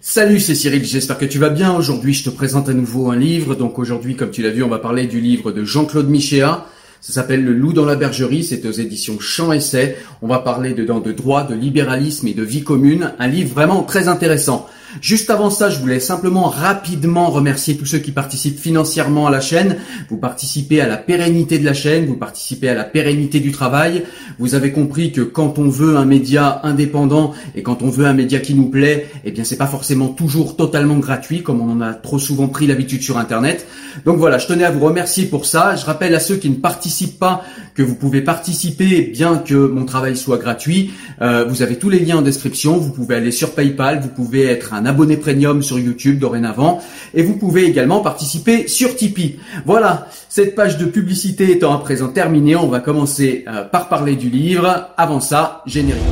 Salut, 0.00 0.38
c'est 0.38 0.54
Cyril, 0.54 0.84
j'espère 0.84 1.18
que 1.18 1.24
tu 1.24 1.40
vas 1.40 1.48
bien. 1.48 1.74
Aujourd'hui, 1.74 2.14
je 2.14 2.22
te 2.22 2.30
présente 2.30 2.68
à 2.68 2.72
nouveau 2.72 3.10
un 3.10 3.16
livre. 3.16 3.56
Donc 3.56 3.80
aujourd'hui, 3.80 4.14
comme 4.14 4.30
tu 4.30 4.42
l'as 4.42 4.50
vu, 4.50 4.62
on 4.62 4.68
va 4.68 4.78
parler 4.78 5.08
du 5.08 5.20
livre 5.20 5.50
de 5.50 5.64
Jean-Claude 5.64 6.08
Michéa. 6.08 6.66
Ça 7.00 7.12
s'appelle 7.12 7.44
Le 7.44 7.52
loup 7.52 7.72
dans 7.72 7.84
la 7.84 7.96
bergerie, 7.96 8.44
c'est 8.44 8.64
aux 8.64 8.70
éditions 8.70 9.18
Champ 9.18 9.52
Essai. 9.52 9.96
On 10.22 10.28
va 10.28 10.38
parler 10.38 10.72
dedans 10.72 11.00
de 11.00 11.10
droit, 11.10 11.42
de 11.42 11.56
libéralisme 11.56 12.28
et 12.28 12.32
de 12.32 12.44
vie 12.44 12.62
commune. 12.62 13.12
Un 13.18 13.26
livre 13.26 13.52
vraiment 13.52 13.82
très 13.82 14.06
intéressant. 14.06 14.68
Juste 15.00 15.30
avant 15.30 15.50
ça, 15.50 15.70
je 15.70 15.78
voulais 15.78 16.00
simplement 16.00 16.48
rapidement 16.48 17.30
remercier 17.30 17.76
tous 17.76 17.86
ceux 17.86 17.98
qui 17.98 18.12
participent 18.12 18.58
financièrement 18.58 19.26
à 19.26 19.30
la 19.30 19.40
chaîne. 19.40 19.76
Vous 20.08 20.16
participez 20.16 20.80
à 20.80 20.88
la 20.88 20.96
pérennité 20.96 21.58
de 21.58 21.64
la 21.64 21.74
chaîne, 21.74 22.06
vous 22.06 22.16
participez 22.16 22.68
à 22.68 22.74
la 22.74 22.84
pérennité 22.84 23.40
du 23.40 23.52
travail. 23.52 24.04
Vous 24.38 24.54
avez 24.54 24.72
compris 24.72 25.12
que 25.12 25.20
quand 25.20 25.58
on 25.58 25.68
veut 25.68 25.96
un 25.96 26.04
média 26.04 26.60
indépendant 26.64 27.32
et 27.54 27.62
quand 27.62 27.82
on 27.82 27.90
veut 27.90 28.06
un 28.06 28.14
média 28.14 28.40
qui 28.40 28.54
nous 28.54 28.68
plaît, 28.68 29.08
eh 29.24 29.30
bien 29.30 29.44
c'est 29.44 29.56
pas 29.56 29.66
forcément 29.66 30.08
toujours 30.08 30.56
totalement 30.56 30.96
gratuit 30.96 31.42
comme 31.42 31.60
on 31.60 31.70
en 31.70 31.80
a 31.80 31.94
trop 31.94 32.18
souvent 32.18 32.48
pris 32.48 32.66
l'habitude 32.66 33.02
sur 33.02 33.18
internet. 33.18 33.66
Donc 34.04 34.18
voilà, 34.18 34.38
je 34.38 34.46
tenais 34.46 34.64
à 34.64 34.70
vous 34.70 34.84
remercier 34.84 35.26
pour 35.26 35.46
ça. 35.46 35.76
Je 35.76 35.84
rappelle 35.84 36.14
à 36.14 36.20
ceux 36.20 36.36
qui 36.36 36.50
ne 36.50 36.56
participent 36.56 37.18
pas 37.18 37.42
que 37.78 37.82
vous 37.84 37.94
pouvez 37.94 38.22
participer 38.22 39.02
bien 39.02 39.38
que 39.38 39.54
mon 39.54 39.84
travail 39.84 40.16
soit 40.16 40.38
gratuit. 40.38 40.90
Euh, 41.22 41.44
vous 41.44 41.62
avez 41.62 41.76
tous 41.76 41.88
les 41.88 42.00
liens 42.00 42.16
en 42.16 42.22
description. 42.22 42.76
Vous 42.76 42.90
pouvez 42.90 43.14
aller 43.14 43.30
sur 43.30 43.52
PayPal, 43.52 44.00
vous 44.00 44.08
pouvez 44.08 44.46
être 44.46 44.74
un 44.74 44.84
abonné 44.84 45.16
premium 45.16 45.62
sur 45.62 45.78
YouTube 45.78 46.18
dorénavant 46.18 46.82
et 47.14 47.22
vous 47.22 47.34
pouvez 47.34 47.66
également 47.66 48.00
participer 48.00 48.66
sur 48.66 48.96
Tipeee. 48.96 49.38
Voilà, 49.64 50.08
cette 50.28 50.56
page 50.56 50.76
de 50.76 50.86
publicité 50.86 51.52
étant 51.52 51.72
à 51.72 51.78
présent 51.78 52.08
terminée, 52.08 52.56
on 52.56 52.66
va 52.66 52.80
commencer 52.80 53.44
euh, 53.46 53.62
par 53.62 53.88
parler 53.88 54.16
du 54.16 54.28
livre. 54.28 54.88
Avant 54.96 55.20
ça, 55.20 55.62
générique. 55.64 56.02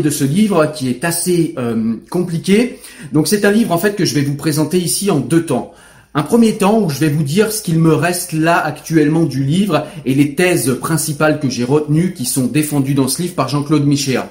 De 0.00 0.10
ce 0.10 0.24
livre 0.24 0.72
qui 0.72 0.88
est 0.88 1.04
assez 1.04 1.54
euh, 1.58 1.96
compliqué. 2.10 2.78
Donc, 3.12 3.28
c'est 3.28 3.44
un 3.44 3.50
livre 3.50 3.72
en 3.72 3.78
fait 3.78 3.96
que 3.96 4.04
je 4.04 4.14
vais 4.14 4.22
vous 4.22 4.36
présenter 4.36 4.78
ici 4.78 5.10
en 5.10 5.18
deux 5.18 5.44
temps. 5.44 5.74
Un 6.14 6.22
premier 6.22 6.58
temps 6.58 6.78
où 6.78 6.90
je 6.90 6.98
vais 6.98 7.08
vous 7.08 7.22
dire 7.22 7.52
ce 7.52 7.62
qu'il 7.62 7.78
me 7.78 7.94
reste 7.94 8.32
là 8.32 8.58
actuellement 8.58 9.24
du 9.24 9.44
livre 9.44 9.86
et 10.04 10.14
les 10.14 10.34
thèses 10.34 10.76
principales 10.78 11.40
que 11.40 11.48
j'ai 11.48 11.64
retenues 11.64 12.12
qui 12.12 12.26
sont 12.26 12.46
défendues 12.46 12.94
dans 12.94 13.08
ce 13.08 13.22
livre 13.22 13.34
par 13.34 13.48
Jean-Claude 13.48 13.86
Michéa. 13.86 14.28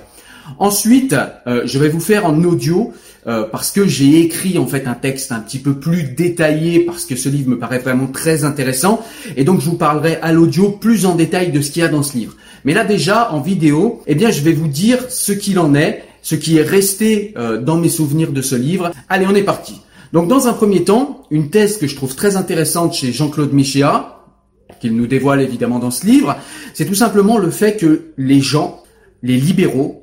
Ensuite, 0.60 1.16
euh, 1.48 1.62
je 1.66 1.80
vais 1.80 1.90
vous 1.90 2.00
faire 2.00 2.26
en 2.26 2.44
audio 2.44 2.94
euh, 3.28 3.44
parce 3.52 3.72
que 3.72 3.86
j'ai 3.86 4.20
écrit 4.20 4.58
en 4.58 4.66
fait 4.66 4.88
un 4.88 4.96
texte 4.96 5.32
un 5.32 5.40
petit 5.40 5.60
peu 5.60 5.76
plus 5.76 6.04
détaillé 6.04 6.80
parce 6.80 7.06
que 7.06 7.16
ce 7.16 7.30
livre 7.30 7.50
me 7.50 7.60
paraît 7.60 7.78
vraiment 7.78 8.08
très 8.08 8.44
intéressant 8.46 9.04
et 9.38 9.44
donc 9.44 9.62
je 9.62 9.70
vous 9.70 9.78
parlerai 9.78 10.18
à 10.24 10.32
l'audio 10.32 10.72
plus 10.72 11.06
en 11.06 11.14
détail 11.14 11.52
de 11.52 11.62
ce 11.62 11.72
qu'il 11.72 11.84
y 11.84 11.86
a 11.86 11.88
dans 11.88 12.02
ce 12.02 12.18
livre. 12.18 12.36
Mais 12.66 12.74
là 12.74 12.84
déjà 12.84 13.32
en 13.32 13.40
vidéo, 13.40 14.02
eh 14.08 14.16
bien 14.16 14.32
je 14.32 14.42
vais 14.42 14.54
vous 14.54 14.68
dire 14.68 15.00
ce 15.10 15.34
qu'il 15.34 15.60
en 15.60 15.76
est, 15.76 16.04
ce 16.24 16.34
qui 16.34 16.58
est 16.58 16.64
resté 16.64 17.34
euh, 17.38 17.62
dans 17.62 17.78
mes 17.78 17.90
souvenirs 17.90 18.32
de 18.32 18.42
ce 18.42 18.56
livre. 18.56 18.92
Allez, 19.08 19.28
on 19.28 19.36
est 19.36 19.44
parti. 19.44 19.82
Donc 20.14 20.28
dans 20.28 20.48
un 20.48 20.54
premier 20.54 20.84
temps, 20.84 21.24
une 21.30 21.52
thèse 21.52 21.78
que 21.78 21.86
je 21.86 21.96
trouve 21.96 22.16
très 22.16 22.38
intéressante 22.38 22.94
chez 22.94 23.14
Jean-Claude 23.14 23.54
Michéa, 23.54 24.26
qu'il 24.80 24.96
nous 24.96 25.06
dévoile 25.06 25.42
évidemment 25.42 25.78
dans 25.78 25.92
ce 25.92 26.08
livre, 26.08 26.38
c'est 26.74 26.86
tout 26.86 26.96
simplement 26.96 27.38
le 27.38 27.52
fait 27.52 27.78
que 27.78 28.14
les 28.18 28.42
gens, 28.42 28.82
les 29.22 29.38
libéraux, 29.38 30.01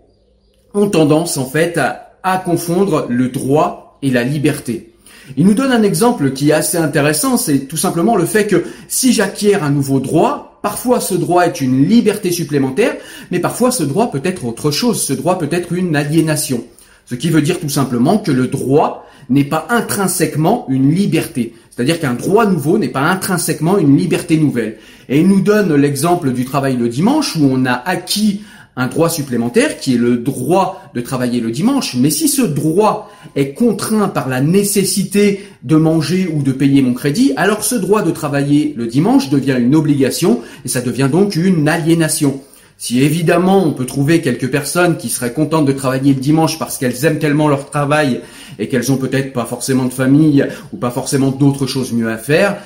ont 0.78 0.88
tendance 0.88 1.36
en 1.36 1.46
fait 1.46 1.78
à, 1.78 2.04
confondre 2.44 3.06
le 3.08 3.28
droit 3.28 3.98
et 4.02 4.10
la 4.10 4.22
liberté. 4.22 4.92
Il 5.36 5.46
nous 5.46 5.54
donne 5.54 5.72
un 5.72 5.82
exemple 5.82 6.32
qui 6.32 6.50
est 6.50 6.54
assez 6.54 6.76
intéressant, 6.76 7.36
c'est 7.36 7.60
tout 7.60 7.76
simplement 7.76 8.16
le 8.16 8.26
fait 8.26 8.46
que 8.46 8.64
si 8.86 9.12
j'acquiers 9.12 9.54
un 9.54 9.70
nouveau 9.70 9.98
droit, 9.98 10.58
parfois 10.62 11.00
ce 11.00 11.14
droit 11.14 11.46
est 11.46 11.60
une 11.60 11.86
liberté 11.86 12.30
supplémentaire, 12.30 12.96
mais 13.30 13.38
parfois 13.38 13.70
ce 13.70 13.82
droit 13.82 14.10
peut 14.10 14.20
être 14.24 14.44
autre 14.44 14.70
chose, 14.70 15.02
ce 15.02 15.14
droit 15.14 15.38
peut 15.38 15.48
être 15.50 15.72
une 15.72 15.96
aliénation. 15.96 16.64
Ce 17.06 17.14
qui 17.14 17.30
veut 17.30 17.40
dire 17.40 17.60
tout 17.60 17.70
simplement 17.70 18.18
que 18.18 18.32
le 18.32 18.48
droit 18.48 19.06
n'est 19.30 19.44
pas 19.44 19.66
intrinsèquement 19.70 20.66
une 20.68 20.94
liberté. 20.94 21.54
C'est-à-dire 21.70 22.00
qu'un 22.00 22.14
droit 22.14 22.46
nouveau 22.46 22.78
n'est 22.78 22.88
pas 22.88 23.02
intrinsèquement 23.02 23.78
une 23.78 23.96
liberté 23.96 24.36
nouvelle. 24.36 24.76
Et 25.08 25.20
il 25.20 25.28
nous 25.28 25.40
donne 25.40 25.74
l'exemple 25.74 26.32
du 26.32 26.44
travail 26.44 26.76
le 26.76 26.88
dimanche 26.88 27.36
où 27.36 27.48
on 27.50 27.64
a 27.64 27.72
acquis 27.72 28.42
un 28.78 28.86
droit 28.86 29.10
supplémentaire 29.10 29.78
qui 29.78 29.96
est 29.96 29.98
le 29.98 30.16
droit 30.16 30.90
de 30.94 31.00
travailler 31.00 31.40
le 31.40 31.50
dimanche. 31.50 31.96
Mais 31.96 32.10
si 32.10 32.28
ce 32.28 32.42
droit 32.42 33.10
est 33.34 33.52
contraint 33.52 34.08
par 34.08 34.28
la 34.28 34.40
nécessité 34.40 35.44
de 35.64 35.74
manger 35.74 36.30
ou 36.32 36.42
de 36.42 36.52
payer 36.52 36.80
mon 36.80 36.94
crédit, 36.94 37.32
alors 37.36 37.64
ce 37.64 37.74
droit 37.74 38.02
de 38.02 38.12
travailler 38.12 38.74
le 38.76 38.86
dimanche 38.86 39.30
devient 39.30 39.56
une 39.58 39.74
obligation 39.74 40.40
et 40.64 40.68
ça 40.68 40.80
devient 40.80 41.08
donc 41.10 41.34
une 41.34 41.68
aliénation. 41.68 42.40
Si 42.76 43.02
évidemment 43.02 43.66
on 43.66 43.72
peut 43.72 43.86
trouver 43.86 44.20
quelques 44.20 44.48
personnes 44.48 44.96
qui 44.96 45.08
seraient 45.08 45.32
contentes 45.32 45.66
de 45.66 45.72
travailler 45.72 46.14
le 46.14 46.20
dimanche 46.20 46.60
parce 46.60 46.78
qu'elles 46.78 47.04
aiment 47.04 47.18
tellement 47.18 47.48
leur 47.48 47.70
travail 47.70 48.20
et 48.60 48.68
qu'elles 48.68 48.92
ont 48.92 48.96
peut-être 48.96 49.32
pas 49.32 49.44
forcément 49.44 49.86
de 49.86 49.92
famille 49.92 50.46
ou 50.72 50.76
pas 50.76 50.92
forcément 50.92 51.32
d'autres 51.32 51.66
choses 51.66 51.92
mieux 51.92 52.08
à 52.08 52.16
faire, 52.16 52.58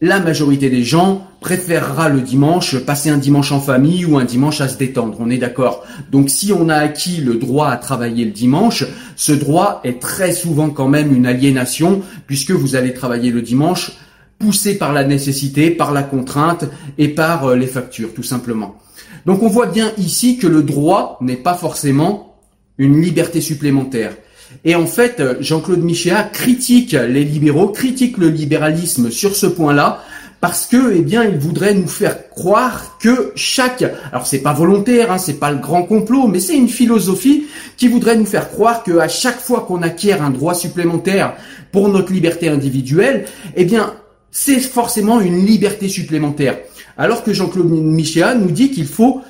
la 0.00 0.20
majorité 0.20 0.68
des 0.68 0.82
gens 0.82 1.26
préférera 1.40 2.08
le 2.08 2.20
dimanche 2.20 2.78
passer 2.78 3.10
un 3.10 3.18
dimanche 3.18 3.52
en 3.52 3.60
famille 3.60 4.04
ou 4.04 4.18
un 4.18 4.24
dimanche 4.24 4.60
à 4.60 4.68
se 4.68 4.76
détendre, 4.76 5.16
on 5.20 5.30
est 5.30 5.38
d'accord. 5.38 5.84
Donc 6.10 6.30
si 6.30 6.52
on 6.52 6.68
a 6.68 6.76
acquis 6.76 7.20
le 7.20 7.34
droit 7.34 7.68
à 7.68 7.76
travailler 7.76 8.24
le 8.24 8.30
dimanche, 8.30 8.84
ce 9.16 9.32
droit 9.32 9.80
est 9.84 10.00
très 10.00 10.32
souvent 10.32 10.70
quand 10.70 10.88
même 10.88 11.14
une 11.14 11.26
aliénation 11.26 12.02
puisque 12.26 12.50
vous 12.50 12.76
allez 12.76 12.94
travailler 12.94 13.30
le 13.30 13.42
dimanche 13.42 13.92
poussé 14.38 14.76
par 14.76 14.92
la 14.92 15.04
nécessité, 15.04 15.70
par 15.70 15.92
la 15.92 16.02
contrainte 16.02 16.64
et 16.98 17.08
par 17.08 17.46
euh, 17.46 17.56
les 17.56 17.66
factures 17.66 18.12
tout 18.12 18.24
simplement. 18.24 18.76
Donc 19.24 19.42
on 19.42 19.48
voit 19.48 19.66
bien 19.66 19.92
ici 19.98 20.36
que 20.36 20.48
le 20.48 20.62
droit 20.62 21.18
n'est 21.20 21.36
pas 21.36 21.54
forcément 21.54 22.36
une 22.78 23.00
liberté 23.00 23.40
supplémentaire. 23.40 24.16
Et 24.64 24.74
en 24.74 24.86
fait, 24.86 25.20
euh, 25.20 25.34
Jean-Claude 25.40 25.82
Michéa 25.82 26.22
critique 26.24 26.92
les 26.92 27.24
libéraux, 27.24 27.68
critique 27.68 28.18
le 28.18 28.28
libéralisme 28.28 29.10
sur 29.10 29.36
ce 29.36 29.46
point-là, 29.46 30.02
parce 30.42 30.66
que, 30.66 30.92
eh 30.92 31.02
bien, 31.02 31.22
il 31.22 31.38
voudrait 31.38 31.72
nous 31.72 31.86
faire 31.86 32.28
croire 32.30 32.98
que 32.98 33.32
chaque, 33.36 33.84
alors 34.10 34.26
c'est 34.26 34.40
pas 34.40 34.52
volontaire, 34.52 35.12
hein, 35.12 35.18
c'est 35.18 35.38
pas 35.38 35.52
le 35.52 35.58
grand 35.58 35.84
complot, 35.84 36.26
mais 36.26 36.40
c'est 36.40 36.56
une 36.56 36.68
philosophie 36.68 37.44
qui 37.76 37.86
voudrait 37.86 38.16
nous 38.16 38.26
faire 38.26 38.50
croire 38.50 38.82
que 38.82 38.98
à 38.98 39.06
chaque 39.06 39.38
fois 39.38 39.60
qu'on 39.60 39.82
acquiert 39.82 40.20
un 40.20 40.30
droit 40.30 40.54
supplémentaire 40.54 41.36
pour 41.70 41.88
notre 41.88 42.12
liberté 42.12 42.48
individuelle, 42.48 43.26
eh 43.54 43.64
bien, 43.64 43.94
c'est 44.32 44.58
forcément 44.58 45.20
une 45.20 45.46
liberté 45.46 45.88
supplémentaire. 45.88 46.58
Alors 46.98 47.22
que 47.22 47.32
Jean-Claude 47.32 47.70
Michéa 47.70 48.34
nous 48.34 48.50
dit 48.50 48.72
qu'il 48.72 48.88
faut 48.88 49.20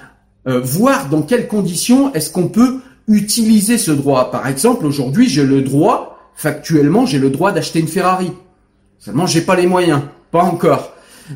euh, 0.48 0.60
voir 0.60 1.10
dans 1.10 1.20
quelles 1.20 1.46
conditions 1.46 2.14
est-ce 2.14 2.30
qu'on 2.30 2.48
peut 2.48 2.80
utiliser 3.08 3.78
ce 3.78 3.90
droit. 3.90 4.30
Par 4.30 4.46
exemple, 4.46 4.86
aujourd'hui, 4.86 5.28
j'ai 5.28 5.44
le 5.44 5.62
droit, 5.62 6.18
factuellement, 6.34 7.06
j'ai 7.06 7.18
le 7.18 7.30
droit 7.30 7.52
d'acheter 7.52 7.80
une 7.80 7.88
Ferrari. 7.88 8.32
Seulement, 8.98 9.26
j'ai 9.26 9.42
pas 9.42 9.56
les 9.56 9.66
moyens. 9.66 10.02
Pas 10.30 10.42
encore. 10.42 10.92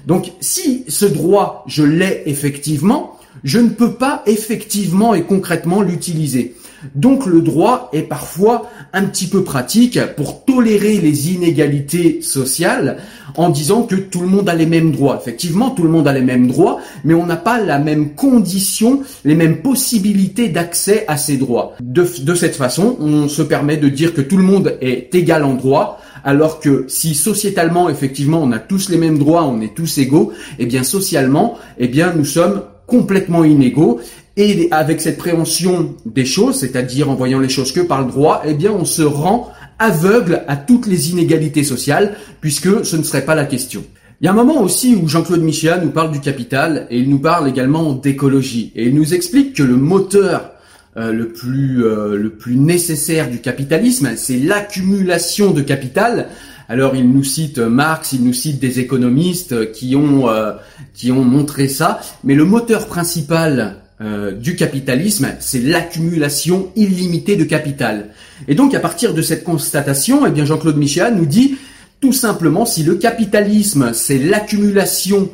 Donc, 0.06 0.32
si 0.40 0.84
ce 0.88 1.06
droit, 1.06 1.64
je 1.66 1.82
l'ai 1.82 2.22
effectivement, 2.26 3.18
je 3.44 3.58
ne 3.58 3.68
peux 3.68 3.94
pas 3.94 4.22
effectivement 4.26 5.14
et 5.14 5.22
concrètement 5.22 5.82
l'utiliser. 5.82 6.56
Donc 6.94 7.26
le 7.26 7.40
droit 7.40 7.90
est 7.92 8.02
parfois 8.02 8.70
un 8.92 9.04
petit 9.04 9.26
peu 9.26 9.44
pratique 9.44 9.98
pour 10.16 10.44
tolérer 10.44 10.98
les 10.98 11.32
inégalités 11.32 12.22
sociales 12.22 12.98
en 13.36 13.50
disant 13.50 13.82
que 13.82 13.96
tout 13.96 14.20
le 14.20 14.28
monde 14.28 14.48
a 14.48 14.54
les 14.54 14.66
mêmes 14.66 14.92
droits. 14.92 15.18
Effectivement, 15.20 15.70
tout 15.70 15.82
le 15.82 15.88
monde 15.88 16.08
a 16.08 16.12
les 16.12 16.22
mêmes 16.22 16.48
droits, 16.48 16.80
mais 17.04 17.14
on 17.14 17.26
n'a 17.26 17.36
pas 17.36 17.60
la 17.60 17.78
même 17.78 18.14
condition, 18.14 19.02
les 19.24 19.34
mêmes 19.34 19.58
possibilités 19.58 20.48
d'accès 20.48 21.04
à 21.08 21.16
ces 21.16 21.36
droits. 21.36 21.74
De, 21.80 22.04
cette 22.34 22.56
façon, 22.56 22.96
on 23.00 23.28
se 23.28 23.42
permet 23.42 23.76
de 23.76 23.88
dire 23.88 24.14
que 24.14 24.20
tout 24.20 24.36
le 24.36 24.42
monde 24.42 24.76
est 24.80 25.14
égal 25.14 25.44
en 25.44 25.54
droit, 25.54 26.00
alors 26.24 26.60
que 26.60 26.86
si 26.88 27.14
sociétalement, 27.14 27.88
effectivement, 27.88 28.42
on 28.42 28.52
a 28.52 28.58
tous 28.58 28.88
les 28.88 28.98
mêmes 28.98 29.18
droits, 29.18 29.44
on 29.44 29.60
est 29.60 29.74
tous 29.74 29.98
égaux, 29.98 30.32
eh 30.58 30.66
bien 30.66 30.82
socialement, 30.82 31.58
eh 31.78 31.88
bien 31.88 32.12
nous 32.16 32.24
sommes 32.24 32.62
complètement 32.86 33.44
inégaux 33.44 34.00
et 34.36 34.68
avec 34.70 35.00
cette 35.00 35.18
préhension 35.18 35.94
des 36.04 36.26
choses, 36.26 36.60
c'est-à-dire 36.60 37.10
en 37.10 37.14
voyant 37.14 37.40
les 37.40 37.48
choses 37.48 37.72
que 37.72 37.80
par 37.80 38.02
le 38.02 38.10
droit, 38.10 38.42
eh 38.44 38.54
bien 38.54 38.72
on 38.72 38.84
se 38.84 39.02
rend 39.02 39.50
aveugle 39.78 40.42
à 40.48 40.56
toutes 40.56 40.86
les 40.86 41.10
inégalités 41.10 41.64
sociales, 41.64 42.16
puisque 42.40 42.84
ce 42.84 42.96
ne 42.96 43.02
serait 43.02 43.24
pas 43.24 43.34
la 43.34 43.46
question. 43.46 43.84
Il 44.20 44.24
y 44.24 44.28
a 44.28 44.32
un 44.32 44.34
moment 44.34 44.62
aussi 44.62 44.94
où 44.94 45.08
Jean-Claude 45.08 45.42
Michéa 45.42 45.78
nous 45.78 45.90
parle 45.90 46.10
du 46.10 46.20
capital 46.20 46.86
et 46.90 46.98
il 46.98 47.10
nous 47.10 47.18
parle 47.18 47.48
également 47.48 47.92
d'écologie. 47.92 48.72
Et 48.74 48.86
il 48.86 48.94
nous 48.94 49.12
explique 49.12 49.54
que 49.54 49.62
le 49.62 49.76
moteur 49.76 50.52
euh, 50.96 51.12
le, 51.12 51.28
plus, 51.28 51.84
euh, 51.84 52.16
le 52.16 52.30
plus 52.30 52.56
nécessaire 52.56 53.28
du 53.28 53.40
capitalisme, 53.40 54.12
c'est 54.16 54.38
l'accumulation 54.38 55.50
de 55.50 55.60
capital. 55.60 56.28
Alors 56.70 56.96
il 56.96 57.10
nous 57.10 57.24
cite 57.24 57.58
Marx, 57.58 58.14
il 58.14 58.24
nous 58.24 58.32
cite 58.32 58.58
des 58.58 58.80
économistes 58.80 59.72
qui 59.72 59.94
ont, 59.94 60.30
euh, 60.30 60.52
qui 60.94 61.12
ont 61.12 61.22
montré 61.22 61.68
ça, 61.68 62.00
mais 62.24 62.34
le 62.34 62.46
moteur 62.46 62.86
principal 62.86 63.82
euh, 64.00 64.32
du 64.32 64.56
capitalisme, 64.56 65.28
c'est 65.40 65.60
l'accumulation 65.60 66.70
illimitée 66.76 67.36
de 67.36 67.44
capital. 67.44 68.10
Et 68.46 68.54
donc 68.54 68.74
à 68.74 68.80
partir 68.80 69.14
de 69.14 69.22
cette 69.22 69.42
constatation, 69.42 70.26
eh 70.26 70.30
bien 70.30 70.44
Jean-Claude 70.44 70.76
Michéa 70.76 71.10
nous 71.10 71.26
dit 71.26 71.56
tout 72.00 72.12
simplement 72.12 72.66
si 72.66 72.82
le 72.82 72.96
capitalisme 72.96 73.92
c'est 73.94 74.18
l'accumulation 74.18 75.30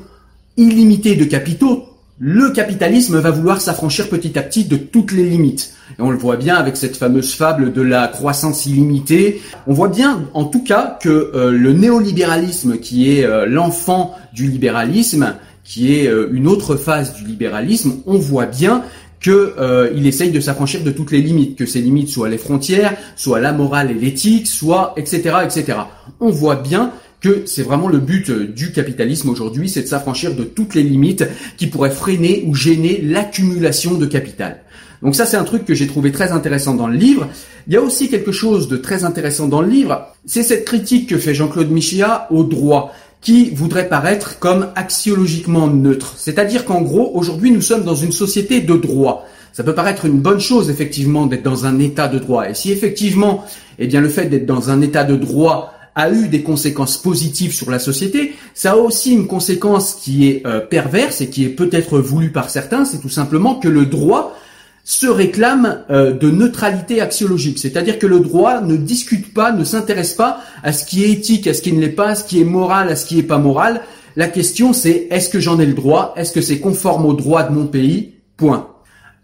illimitée 0.57 1.17
de 1.17 1.25
capitaux, 1.25 1.89
le 2.25 2.51
capitalisme 2.51 3.19
va 3.19 3.33
vouloir 3.33 3.61
s'affranchir 3.61 4.09
petit 4.09 4.39
à 4.39 4.43
petit 4.43 4.65
de 4.65 4.77
toutes 4.77 5.11
les 5.11 5.25
limites. 5.25 5.75
Et 5.99 6.03
on 6.03 6.11
le 6.11 6.17
voit 6.17 6.37
bien 6.37 6.55
avec 6.55 6.77
cette 6.77 6.97
fameuse 6.97 7.35
fable 7.35 7.73
de 7.73 7.83
la 7.83 8.07
croissance 8.07 8.65
illimitée. 8.67 9.43
On 9.67 9.73
voit 9.73 9.89
bien, 9.89 10.29
en 10.35 10.45
tout 10.45 10.63
cas, 10.63 10.99
que 11.01 11.33
euh, 11.35 11.51
le 11.51 11.73
néolibéralisme, 11.73 12.79
qui 12.79 13.11
est 13.11 13.25
euh, 13.25 13.47
l'enfant 13.47 14.15
du 14.33 14.47
libéralisme, 14.47 15.35
qui 15.73 15.99
est 15.99 16.07
euh, 16.07 16.29
une 16.33 16.49
autre 16.49 16.77
phase 16.77 17.15
du 17.15 17.25
libéralisme, 17.25 17.95
on 18.05 18.19
voit 18.19 18.45
bien 18.45 18.83
que 19.21 19.55
euh, 19.59 19.91
essaye 20.05 20.31
de 20.31 20.39
s'affranchir 20.39 20.83
de 20.83 20.91
toutes 20.91 21.13
les 21.13 21.23
limites, 21.23 21.57
que 21.57 21.65
ces 21.65 21.81
limites 21.81 22.11
soient 22.11 22.29
les 22.29 22.37
frontières, 22.37 22.95
soit 23.17 23.41
la 23.41 23.53
morale 23.53 23.91
et 23.91 23.95
l'éthique, 23.95 24.47
soit 24.47 24.93
etc. 24.99 25.37
etc. 25.45 25.79
On 26.21 26.29
voit 26.29 26.57
bien 26.57 26.93
que 27.23 27.45
c'est 27.47 27.63
vraiment 27.63 27.89
le 27.89 28.01
but 28.01 28.29
euh, 28.29 28.49
du 28.49 28.73
capitalisme 28.73 29.31
aujourd'hui, 29.31 29.71
c'est 29.71 29.81
de 29.81 29.87
s'affranchir 29.87 30.37
de 30.37 30.45
toutes 30.45 30.75
les 30.75 30.83
limites 30.83 31.25
qui 31.57 31.69
pourraient 31.69 31.91
freiner 31.91 32.45
ou 32.47 32.55
gêner 32.55 33.01
l'accumulation 33.01 33.95
de 33.95 34.05
capital. 34.05 34.59
Donc 35.01 35.17
ça 35.17 35.25
c'est 35.25 35.39
un 35.39 35.45
truc 35.45 35.65
que 35.65 35.73
j'ai 35.73 35.87
trouvé 35.87 36.13
très 36.13 36.33
intéressant 36.33 36.75
dans 36.75 36.87
le 36.87 36.97
livre. 36.97 37.29
Il 37.67 37.73
y 37.73 37.79
a 37.79 37.81
aussi 37.81 38.11
quelque 38.11 38.33
chose 38.33 38.69
de 38.69 38.77
très 38.77 39.05
intéressant 39.05 39.49
dans 39.49 39.63
le 39.63 39.69
livre, 39.69 40.07
c'est 40.27 40.43
cette 40.43 40.67
critique 40.67 41.09
que 41.09 41.17
fait 41.17 41.33
Jean-Claude 41.33 41.71
Michéa 41.71 42.27
au 42.31 42.45
droit 42.45 42.93
qui 43.23 43.51
voudrait 43.51 43.89
paraître 43.89 44.39
comme 44.41 44.69
axiologiquement 44.75 45.69
neutre. 45.69 46.15
C'est-à-dire 46.17 46.65
qu'en 46.65 46.83
gros, 46.83 47.13
aujourd'hui, 47.15 47.53
nous 47.53 47.63
sommes 47.63 47.85
dans 47.85 47.95
une 47.95 48.13
société 48.13 48.61
de 48.61 48.77
droit. 48.77 49.27
Ça 49.53 49.63
peut 49.63 49.75
paraître 49.75 50.07
une 50.07 50.19
bonne 50.19 50.41
chose, 50.41 50.71
effectivement, 50.71 51.27
d'être 51.27 51.43
dans 51.43 51.65
un 51.65 51.79
état 51.79 52.09
de 52.09 52.19
droit. 52.19 52.51
Et 52.51 52.55
si 52.55 52.73
effectivement, 52.73 53.45
eh 53.79 53.87
bien, 53.87 54.01
le 54.01 54.09
fait 54.09 54.27
d'être 54.27 54.47
dans 54.47 54.71
un 54.71 54.81
état 54.81 55.05
de 55.05 55.15
droit 55.15 55.73
a 55.95 56.11
eu 56.11 56.29
des 56.29 56.43
conséquences 56.43 56.97
positives 56.97 57.53
sur 57.53 57.71
la 57.71 57.79
société, 57.79 58.35
ça 58.55 58.73
a 58.73 58.77
aussi 58.77 59.13
une 59.13 59.27
conséquence 59.27 59.95
qui 59.95 60.27
est 60.27 60.47
euh, 60.47 60.61
perverse 60.61 61.21
et 61.21 61.29
qui 61.29 61.45
est 61.45 61.51
peut-être 61.51 61.99
voulue 61.99 62.33
par 62.33 62.51
certains, 62.51 62.85
c'est 62.85 63.01
tout 63.01 63.11
simplement 63.11 63.57
que 63.57 63.69
le 63.69 63.87
droit 63.87 64.37
se 64.85 65.07
réclame 65.07 65.85
euh, 65.91 66.13
de 66.13 66.31
neutralité 66.31 67.01
axiologique, 67.01 67.59
c'est-à-dire 67.59 67.99
que 67.99 68.07
le 68.07 68.21
droit 68.21 68.61
ne 68.61 68.77
discute 68.77 69.33
pas, 69.33 69.53
ne 69.53 69.65
s'intéresse 69.65 70.15
pas 70.15 70.41
à 70.63 70.73
ce 70.73 70.85
qui 70.85 71.05
est 71.05 71.11
éthique, 71.11 71.47
à 71.47 71.55
ce 71.55 71.63
qui 71.63 71.73
ne 71.73 71.81
l'est 71.81 71.89
pas, 71.89 72.09
à 72.09 72.15
ce 72.15 72.25
qui 72.25 72.41
est 72.41 72.45
moral, 72.45 72.89
à 72.89 72.97
ce 72.97 73.07
qui 73.07 73.19
est 73.19 73.25
pas 73.25 73.39
moral. 73.39 73.83
La 74.17 74.29
question 74.29 74.73
c'est 74.73 75.07
est-ce 75.11 75.29
que 75.29 75.41
j'en 75.41 75.61
ai 75.61 75.67
le 75.67 75.75
droit 75.75 76.15
Est-ce 76.17 76.33
que 76.33 76.41
c'est 76.41 76.59
conforme 76.59 77.07
au 77.07 77.15
droit 77.15 77.45
de 77.45 77.55
mon 77.55 77.67
pays 77.67 78.15
Point. 78.37 78.69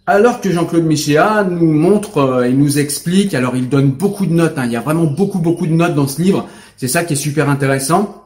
Alors 0.07 0.41
que 0.41 0.51
Jean-Claude 0.51 0.85
Michéa 0.85 1.45
nous 1.45 1.73
montre 1.73 2.19
euh, 2.19 2.45
et 2.45 2.53
nous 2.53 2.79
explique, 2.79 3.35
alors 3.35 3.57
il 3.57 3.69
donne 3.69 3.91
beaucoup 3.91 4.27
de 4.27 4.33
notes, 4.33 4.59
hein, 4.59 4.65
il 4.65 4.73
y 4.73 4.77
a 4.77 4.81
vraiment 4.81 5.05
beaucoup 5.05 5.41
beaucoup 5.41 5.67
de 5.67 5.73
notes 5.73 5.95
dans 5.95 6.07
ce 6.07 6.23
livre, 6.23 6.49
c'est 6.77 6.89
ça 6.89 7.03
qui 7.05 7.15
est 7.15 7.17
super 7.17 7.51
intéressant, 7.51 8.25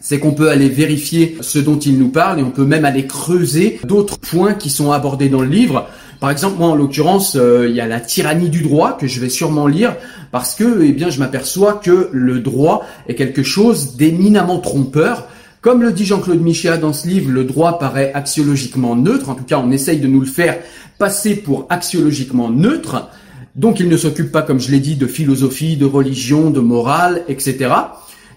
c'est 0.00 0.18
qu'on 0.18 0.32
peut 0.32 0.48
aller 0.48 0.68
vérifier 0.68 1.36
ce 1.42 1.58
dont 1.58 1.78
il 1.78 1.98
nous 1.98 2.08
parle 2.08 2.40
et 2.40 2.42
on 2.42 2.50
peut 2.50 2.64
même 2.64 2.86
aller 2.86 3.06
creuser 3.06 3.78
d'autres 3.84 4.18
points 4.18 4.54
qui 4.54 4.70
sont 4.70 4.92
abordés 4.92 5.28
dans 5.28 5.42
le 5.42 5.48
livre. 5.48 5.86
Par 6.20 6.30
exemple, 6.30 6.58
moi 6.58 6.68
en 6.68 6.74
l'occurrence, 6.74 7.34
euh, 7.36 7.66
il 7.66 7.74
y 7.74 7.80
a 7.80 7.86
la 7.86 7.98
tyrannie 7.98 8.50
du 8.50 8.60
droit 8.60 8.96
que 8.98 9.06
je 9.06 9.20
vais 9.20 9.30
sûrement 9.30 9.66
lire 9.66 9.96
parce 10.32 10.54
que, 10.54 10.82
eh 10.82 10.92
bien, 10.92 11.08
je 11.08 11.18
m'aperçois 11.18 11.80
que 11.82 12.10
le 12.12 12.40
droit 12.40 12.84
est 13.08 13.14
quelque 13.14 13.42
chose 13.42 13.96
d'éminemment 13.96 14.58
trompeur. 14.58 15.26
Comme 15.62 15.80
le 15.80 15.92
dit 15.92 16.04
Jean-Claude 16.04 16.42
Michéa 16.42 16.76
dans 16.76 16.92
ce 16.92 17.08
livre, 17.08 17.30
le 17.30 17.44
droit 17.44 17.78
paraît 17.78 18.12
axiologiquement 18.12 18.96
neutre. 18.96 19.30
En 19.30 19.34
tout 19.34 19.44
cas, 19.44 19.58
on 19.58 19.70
essaye 19.70 19.98
de 19.98 20.06
nous 20.06 20.20
le 20.20 20.26
faire 20.26 20.58
passer 20.98 21.36
pour 21.36 21.66
axiologiquement 21.70 22.50
neutre. 22.50 23.08
Donc, 23.56 23.80
il 23.80 23.88
ne 23.88 23.96
s'occupe 23.96 24.30
pas, 24.30 24.42
comme 24.42 24.60
je 24.60 24.70
l'ai 24.70 24.78
dit, 24.78 24.96
de 24.96 25.06
philosophie, 25.06 25.78
de 25.78 25.86
religion, 25.86 26.50
de 26.50 26.60
morale, 26.60 27.22
etc. 27.28 27.74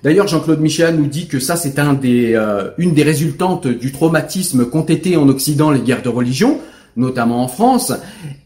D'ailleurs, 0.03 0.27
Jean-Claude 0.27 0.59
Michéa 0.61 0.91
nous 0.91 1.07
dit 1.07 1.27
que 1.27 1.39
ça, 1.39 1.57
c'est 1.57 1.79
un 1.79 1.93
des, 1.93 2.33
euh, 2.33 2.71
une 2.77 2.93
des 2.93 3.03
résultantes 3.03 3.67
du 3.67 3.91
traumatisme 3.91 4.65
qu'ont 4.65 4.83
été 4.83 5.17
en 5.17 5.27
Occident 5.27 5.69
les 5.69 5.81
guerres 5.81 6.01
de 6.01 6.09
religion 6.09 6.59
notamment 6.95 7.43
en 7.43 7.47
France. 7.47 7.93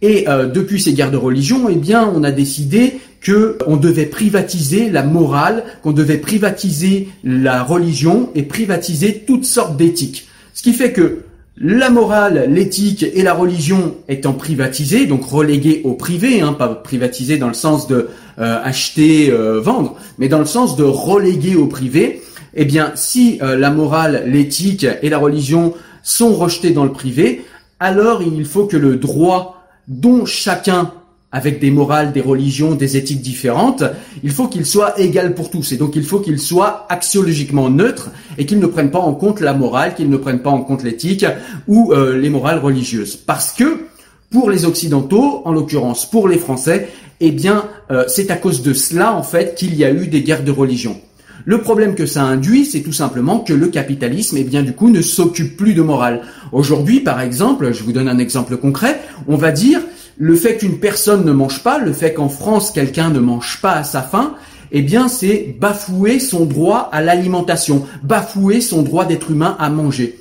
Et 0.02 0.28
euh, 0.28 0.46
depuis 0.46 0.82
ces 0.82 0.94
guerres 0.94 1.12
de 1.12 1.18
religion, 1.18 1.68
eh 1.70 1.76
bien, 1.76 2.12
on 2.14 2.24
a 2.24 2.32
décidé 2.32 3.00
que 3.22 3.58
on 3.66 3.78
devait 3.78 4.06
privatiser 4.06 4.90
la 4.90 5.04
morale, 5.04 5.64
qu'on 5.84 5.92
devait 5.92 6.18
privatiser 6.18 7.10
la 7.24 7.64
religion 7.64 8.30
et 8.36 8.44
privatiser 8.44 9.24
toutes 9.26 9.46
sortes 9.46 9.76
d'éthiques. 9.76 10.28
Ce 10.54 10.64
qui 10.64 10.74
fait 10.74 10.92
que 10.92 11.24
la 11.60 11.90
morale, 11.90 12.46
l'éthique 12.50 13.04
et 13.04 13.24
la 13.24 13.34
religion 13.34 13.96
étant 14.08 14.34
privatisées, 14.34 15.08
donc 15.08 15.26
reléguées 15.26 15.82
au 15.86 15.94
privé, 15.94 16.42
hein, 16.42 16.54
pas 16.54 16.68
privatisées 16.68 17.38
dans 17.38 17.48
le 17.48 17.56
sens 17.56 17.88
de 17.88 18.10
euh, 18.40 18.60
acheter, 18.64 19.32
euh, 19.32 19.60
vendre, 19.60 19.96
mais 20.20 20.28
dans 20.28 20.38
le 20.38 20.46
sens 20.46 20.76
de 20.76 20.84
reléguer 20.84 21.56
au 21.56 21.66
privé, 21.66 22.22
eh 22.54 22.66
bien, 22.66 22.92
si 22.94 23.40
euh, 23.42 23.58
la 23.58 23.72
morale, 23.72 24.24
l'éthique 24.28 24.86
et 25.02 25.10
la 25.10 25.18
religion 25.18 25.74
sont 26.04 26.34
rejetées 26.34 26.72
dans 26.72 26.86
le 26.86 26.92
privé, 26.92 27.44
alors 27.80 28.22
il 28.22 28.46
faut 28.46 28.66
que 28.66 28.78
le 28.78 28.96
droit 28.96 29.64
dont 29.88 30.26
chacun 30.26 30.92
avec 31.32 31.60
des 31.60 31.72
morales, 31.72 32.14
des 32.14 32.22
religions, 32.22 32.74
des 32.74 32.96
éthiques 32.96 33.22
différentes, 33.22 33.84
il 34.24 34.32
faut 34.32 34.48
qu'il 34.48 34.66
soit 34.66 35.00
égal 35.00 35.36
pour 35.36 35.50
tous. 35.50 35.74
Et 35.74 35.78
donc 35.78 35.96
il 35.96 36.04
faut 36.04 36.20
qu'il 36.20 36.40
soit 36.40 36.86
axiologiquement 36.90 37.70
neutre 37.70 38.12
et 38.38 38.46
qu'il 38.46 38.60
ne 38.60 38.66
prenne 38.66 38.92
pas 38.92 39.00
en 39.00 39.14
compte 39.14 39.42
la 39.42 39.54
morale, 39.54 39.94
qu'il 39.94 40.10
ne 40.10 40.18
prenne 40.18 40.40
pas 40.40 40.50
en 40.50 40.62
compte 40.62 40.84
l'éthique 40.84 41.26
ou 41.68 41.92
euh, 41.92 42.18
les 42.18 42.30
morales 42.30 42.60
religieuses. 42.60 43.18
Parce 43.18 43.52
que 43.52 43.88
pour 44.32 44.50
les 44.50 44.66
Occidentaux, 44.66 45.42
en 45.46 45.52
l'occurrence 45.52 46.10
pour 46.10 46.28
les 46.28 46.38
Français, 46.38 46.90
eh 47.20 47.32
bien 47.32 47.66
euh, 47.92 48.06
c'est 48.08 48.32
à 48.32 48.38
cause 48.38 48.62
de 48.62 48.74
cela 48.74 49.14
en 49.14 49.24
fait 49.24 49.56
qu'il 49.56 49.76
y 49.76 49.84
a 49.84 49.92
eu 49.92 50.08
des 50.08 50.22
guerres 50.22 50.44
de 50.44 50.52
religion. 50.52 51.00
Le 51.48 51.62
problème 51.62 51.96
que 51.96 52.06
ça 52.06 52.24
induit, 52.24 52.66
c'est 52.66 52.82
tout 52.82 52.92
simplement 52.92 53.40
que 53.40 53.54
le 53.54 53.68
capitalisme, 53.68 54.36
eh 54.38 54.44
bien, 54.44 54.64
du 54.64 54.74
coup, 54.74 54.90
ne 54.90 55.02
s'occupe 55.02 55.56
plus 55.56 55.74
de 55.74 55.82
morale. 55.82 56.24
Aujourd'hui, 56.52 57.00
par 57.00 57.22
exemple, 57.22 57.72
je 57.72 57.84
vous 57.84 57.94
donne 57.94 58.10
un 58.10 58.18
exemple 58.18 58.58
concret, 58.58 59.00
on 59.30 59.38
va 59.38 59.54
dire, 59.54 59.80
le 60.18 60.36
fait 60.36 60.58
qu'une 60.58 60.80
personne 60.80 61.24
ne 61.24 61.32
mange 61.32 61.64
pas, 61.64 61.80
le 61.80 61.94
fait 61.94 62.14
qu'en 62.14 62.28
France 62.28 62.72
quelqu'un 62.72 63.12
ne 63.12 63.20
mange 63.20 63.62
pas 63.62 63.72
à 63.76 63.86
sa 63.86 64.02
faim, 64.02 64.36
eh 64.74 64.82
bien 64.82 65.08
c'est 65.08 65.56
bafouer 65.58 66.20
son 66.20 66.44
droit 66.44 66.90
à 66.92 67.02
l'alimentation, 67.02 67.86
bafouer 68.04 68.60
son 68.60 68.82
droit 68.82 69.06
d'être 69.06 69.32
humain 69.32 69.56
à 69.58 69.70
manger. 69.70 70.20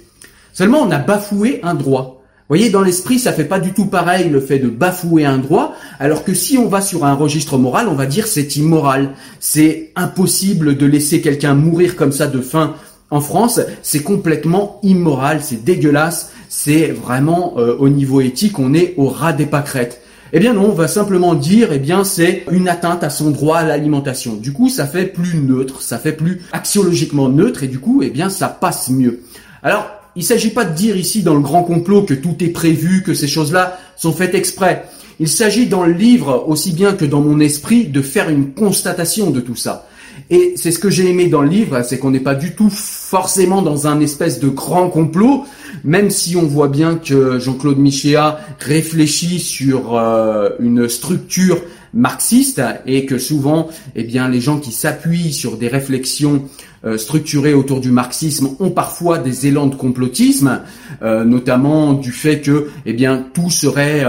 Seulement 0.53 0.79
on 0.83 0.93
a 0.93 0.99
bafoué 0.99 1.59
un 1.65 1.75
droit. 1.75 2.16
Voyez, 2.49 2.71
dans 2.71 2.83
l'esprit, 2.83 3.19
ça 3.19 3.33
fait 3.33 3.45
pas 3.45 3.59
du 3.59 3.73
tout 3.73 3.87
pareil 3.87 4.29
le 4.29 4.41
fait 4.41 4.61
de 4.61 4.69
bafouer 4.69 5.25
un 5.25 5.39
droit, 5.39 5.75
alors 5.99 6.23
que 6.23 6.33
si 6.33 6.57
on 6.59 6.69
va 6.69 6.81
sur 6.81 7.05
un 7.05 7.15
registre 7.15 7.59
moral, 7.59 7.89
on 7.89 7.95
va 7.95 8.07
dire 8.07 8.29
c'est 8.29 8.55
immoral. 8.57 9.11
C'est 9.41 9.91
impossible 9.97 10.77
de 10.77 10.87
laisser 10.87 11.21
quelqu'un 11.21 11.55
mourir 11.55 11.97
comme 11.97 12.13
ça 12.13 12.29
de 12.29 12.41
faim 12.41 12.75
en 13.11 13.21
France, 13.21 13.61
c'est 13.83 14.03
complètement 14.03 14.81
immoral, 14.83 15.41
c'est 15.43 15.65
dégueulasse, 15.65 16.33
c'est 16.49 16.89
vraiment 16.89 17.55
euh, 17.57 17.77
au 17.79 17.89
niveau 17.89 18.21
éthique, 18.21 18.59
on 18.59 18.75
est 18.75 18.95
au 18.97 19.09
ras 19.09 19.33
des 19.33 19.47
pâquerettes. 19.47 20.01
Eh 20.33 20.41
bien 20.41 20.55
non, 20.55 20.71
on 20.71 20.75
va 20.75 20.89
simplement 20.89 21.35
dire, 21.35 21.73
eh 21.73 21.79
bien 21.79 22.03
c'est 22.03 22.45
une 22.51 22.69
atteinte 22.69 23.05
à 23.05 23.11
son 23.11 23.31
droit 23.31 23.59
à 23.59 23.65
l'alimentation. 23.65 24.35
Du 24.35 24.53
coup, 24.53 24.69
ça 24.69 24.87
fait 24.87 25.07
plus 25.07 25.39
neutre, 25.39 25.83
ça 25.83 25.99
fait 25.99 26.13
plus 26.13 26.43
axiologiquement 26.53 27.29
neutre 27.29 27.63
et 27.63 27.69
du 27.69 27.79
coup, 27.79 28.03
eh 28.03 28.11
bien 28.11 28.29
ça 28.29 28.49
passe 28.49 28.91
mieux. 28.91 29.21
Alors, 29.63 29.89
il 30.17 30.21
ne 30.21 30.25
s'agit 30.25 30.51
pas 30.51 30.65
de 30.65 30.75
dire 30.75 30.97
ici 30.97 31.23
dans 31.23 31.35
le 31.35 31.41
grand 31.41 31.63
complot 31.63 32.03
que 32.03 32.15
tout 32.15 32.37
est 32.41 32.49
prévu, 32.49 33.03
que 33.03 33.13
ces 33.13 33.29
choses-là 33.29 33.79
sont 33.97 34.13
faites 34.13 34.35
exprès. 34.35 34.85
Il 35.21 35.29
s'agit 35.29 35.67
dans 35.67 35.85
le 35.85 35.93
livre, 35.93 36.45
aussi 36.49 36.73
bien 36.73 36.95
que 36.95 37.05
dans 37.05 37.21
mon 37.21 37.39
esprit, 37.39 37.85
de 37.85 38.01
faire 38.01 38.31
une 38.31 38.53
constatation 38.53 39.31
de 39.31 39.41
tout 39.41 39.57
ça. 39.57 39.87
Et 40.31 40.55
c'est 40.57 40.73
ce 40.73 40.79
que 40.79 40.91
j'ai 40.91 41.09
aimé 41.09 41.29
dans 41.29 41.43
le 41.43 41.49
livre, 41.49 41.83
c'est 41.83 41.99
qu'on 41.99 42.11
n'est 42.11 42.21
pas 42.21 42.35
du 42.35 42.55
tout 42.55 42.71
forcément 42.71 43.63
dans 43.63 43.87
un 43.87 44.01
espèce 44.01 44.41
de 44.41 44.49
grand 44.49 44.89
complot, 44.89 45.45
même 45.85 46.11
si 46.11 46.37
on 46.37 46.43
voit 46.43 46.69
bien 46.69 46.97
que 46.97 47.39
Jean-Claude 47.39 47.79
Michéa 47.79 48.41
réfléchit 48.59 49.39
sur 49.39 49.97
euh, 49.97 50.49
une 50.59 50.89
structure 50.89 51.61
marxiste 51.95 52.63
et 52.87 53.07
que 53.07 53.19
souvent, 53.19 53.69
eh 53.95 54.05
bien, 54.05 54.29
les 54.29 54.41
gens 54.41 54.59
qui 54.59 54.73
s'appuient 54.73 55.33
sur 55.33 55.57
des 55.57 55.69
réflexions 55.69 56.45
euh, 56.85 56.99
structurées 56.99 57.55
autour 57.55 57.81
du 57.81 57.91
marxisme 57.91 58.51
ont 58.61 58.71
parfois 58.71 59.19
des 59.19 59.47
élans 59.47 59.67
de 59.67 59.75
complotisme, 59.75 60.61
euh, 61.03 61.25
notamment 61.25 61.93
du 61.93 62.13
fait 62.13 62.41
que, 62.41 62.69
eh 62.85 62.93
bien, 62.93 63.25
tout 63.35 63.51
serait 63.51 64.05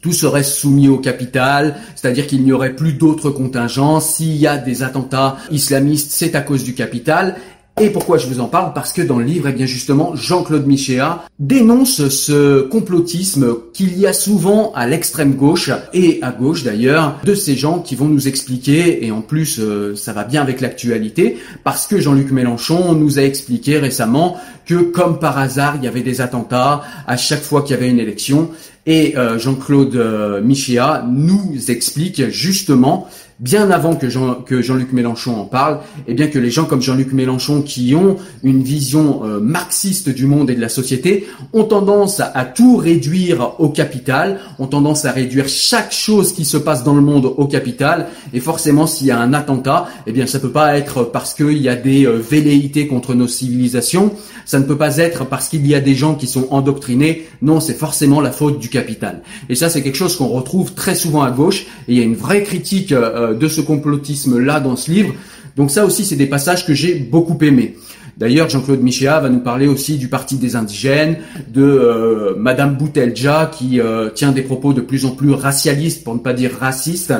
tout 0.00 0.12
serait 0.12 0.44
soumis 0.44 0.88
au 0.88 0.98
capital, 0.98 1.76
c'est-à-dire 1.96 2.26
qu'il 2.26 2.44
n'y 2.44 2.52
aurait 2.52 2.76
plus 2.76 2.92
d'autres 2.92 3.30
contingents. 3.30 3.98
S'il 4.00 4.36
y 4.36 4.46
a 4.46 4.56
des 4.56 4.84
attentats 4.84 5.36
islamistes, 5.50 6.12
c'est 6.12 6.36
à 6.36 6.40
cause 6.40 6.62
du 6.62 6.74
capital. 6.74 7.34
Et 7.80 7.90
pourquoi 7.90 8.18
je 8.18 8.26
vous 8.26 8.40
en 8.40 8.48
parle? 8.48 8.72
Parce 8.72 8.92
que 8.92 9.02
dans 9.02 9.18
le 9.18 9.24
livre, 9.24 9.46
eh 9.48 9.52
bien 9.52 9.66
justement, 9.66 10.16
Jean-Claude 10.16 10.66
Michéa 10.66 11.24
dénonce 11.38 12.08
ce 12.08 12.62
complotisme 12.62 13.54
qu'il 13.72 13.96
y 13.96 14.04
a 14.04 14.12
souvent 14.12 14.72
à 14.74 14.88
l'extrême 14.88 15.34
gauche 15.34 15.70
et 15.92 16.18
à 16.20 16.32
gauche 16.32 16.64
d'ailleurs, 16.64 17.20
de 17.22 17.36
ces 17.36 17.54
gens 17.54 17.78
qui 17.78 17.94
vont 17.94 18.08
nous 18.08 18.26
expliquer, 18.26 19.06
et 19.06 19.12
en 19.12 19.20
plus 19.20 19.60
euh, 19.60 19.94
ça 19.94 20.12
va 20.12 20.24
bien 20.24 20.42
avec 20.42 20.60
l'actualité, 20.60 21.38
parce 21.62 21.86
que 21.86 22.00
Jean-Luc 22.00 22.32
Mélenchon 22.32 22.94
nous 22.94 23.20
a 23.20 23.22
expliqué 23.22 23.78
récemment 23.78 24.36
que 24.66 24.74
comme 24.74 25.20
par 25.20 25.38
hasard, 25.38 25.76
il 25.76 25.84
y 25.84 25.88
avait 25.88 26.02
des 26.02 26.20
attentats 26.20 26.82
à 27.06 27.16
chaque 27.16 27.42
fois 27.42 27.62
qu'il 27.62 27.76
y 27.76 27.78
avait 27.78 27.90
une 27.90 28.00
élection, 28.00 28.50
et 28.86 29.16
euh, 29.16 29.38
Jean-Claude 29.38 29.94
euh, 29.94 30.40
Michéa 30.40 31.04
nous 31.08 31.52
explique 31.68 32.28
justement 32.30 33.06
bien 33.40 33.70
avant 33.70 33.94
que, 33.94 34.08
Jean, 34.08 34.34
que 34.34 34.62
Jean-Luc 34.62 34.92
Mélenchon 34.92 35.40
en 35.40 35.44
parle, 35.44 35.80
et 35.98 36.08
eh 36.08 36.14
bien 36.14 36.26
que 36.26 36.40
les 36.40 36.50
gens 36.50 36.64
comme 36.64 36.82
Jean-Luc 36.82 37.12
Mélenchon 37.12 37.62
qui 37.62 37.94
ont 37.94 38.16
une 38.42 38.62
vision 38.62 39.24
euh, 39.24 39.38
marxiste 39.38 40.08
du 40.08 40.26
monde 40.26 40.50
et 40.50 40.56
de 40.56 40.60
la 40.60 40.68
société 40.68 41.28
ont 41.52 41.64
tendance 41.64 42.20
à, 42.20 42.44
tout 42.44 42.76
réduire 42.76 43.60
au 43.60 43.68
capital, 43.68 44.40
ont 44.58 44.66
tendance 44.66 45.04
à 45.04 45.12
réduire 45.12 45.48
chaque 45.48 45.92
chose 45.92 46.32
qui 46.32 46.44
se 46.44 46.56
passe 46.56 46.82
dans 46.82 46.94
le 46.94 47.00
monde 47.00 47.32
au 47.36 47.46
capital, 47.46 48.08
et 48.32 48.40
forcément 48.40 48.88
s'il 48.88 49.06
y 49.06 49.12
a 49.12 49.20
un 49.20 49.32
attentat, 49.32 49.88
eh 50.06 50.12
bien 50.12 50.26
ça 50.26 50.40
peut 50.40 50.50
pas 50.50 50.76
être 50.76 51.04
parce 51.04 51.32
qu'il 51.32 51.58
y 51.58 51.68
a 51.68 51.76
des 51.76 52.06
euh, 52.06 52.18
velléités 52.18 52.88
contre 52.88 53.14
nos 53.14 53.28
civilisations, 53.28 54.12
ça 54.46 54.58
ne 54.58 54.64
peut 54.64 54.78
pas 54.78 54.96
être 54.96 55.26
parce 55.26 55.48
qu'il 55.48 55.64
y 55.64 55.76
a 55.76 55.80
des 55.80 55.94
gens 55.94 56.16
qui 56.16 56.26
sont 56.26 56.48
endoctrinés, 56.50 57.28
non 57.40 57.60
c'est 57.60 57.74
forcément 57.74 58.20
la 58.20 58.32
faute 58.32 58.58
du 58.58 58.68
capital. 58.68 59.22
Et 59.48 59.54
ça 59.54 59.68
c'est 59.68 59.82
quelque 59.82 59.96
chose 59.96 60.16
qu'on 60.16 60.28
retrouve 60.28 60.74
très 60.74 60.96
souvent 60.96 61.22
à 61.22 61.30
gauche, 61.30 61.66
et 61.86 61.92
il 61.92 61.98
y 61.98 62.00
a 62.00 62.04
une 62.04 62.16
vraie 62.16 62.42
critique 62.42 62.90
euh, 62.90 63.27
euh, 63.28 63.34
de 63.34 63.48
ce 63.48 63.60
complotisme-là 63.60 64.60
dans 64.60 64.76
ce 64.76 64.90
livre. 64.90 65.14
Donc 65.56 65.70
ça 65.70 65.84
aussi, 65.84 66.04
c'est 66.04 66.16
des 66.16 66.26
passages 66.26 66.66
que 66.66 66.74
j'ai 66.74 66.94
beaucoup 66.94 67.36
aimés. 67.42 67.76
D'ailleurs, 68.16 68.48
Jean-Claude 68.48 68.82
Michéa 68.82 69.20
va 69.20 69.28
nous 69.28 69.40
parler 69.40 69.68
aussi 69.68 69.96
du 69.96 70.08
Parti 70.08 70.36
des 70.36 70.56
indigènes, 70.56 71.18
de 71.48 71.62
euh, 71.62 72.34
Madame 72.36 72.76
Boutelja 72.76 73.48
qui 73.52 73.80
euh, 73.80 74.10
tient 74.10 74.32
des 74.32 74.42
propos 74.42 74.72
de 74.72 74.80
plus 74.80 75.04
en 75.04 75.10
plus 75.10 75.30
racialistes, 75.30 76.02
pour 76.02 76.14
ne 76.14 76.18
pas 76.20 76.32
dire 76.32 76.50
racistes. 76.58 77.14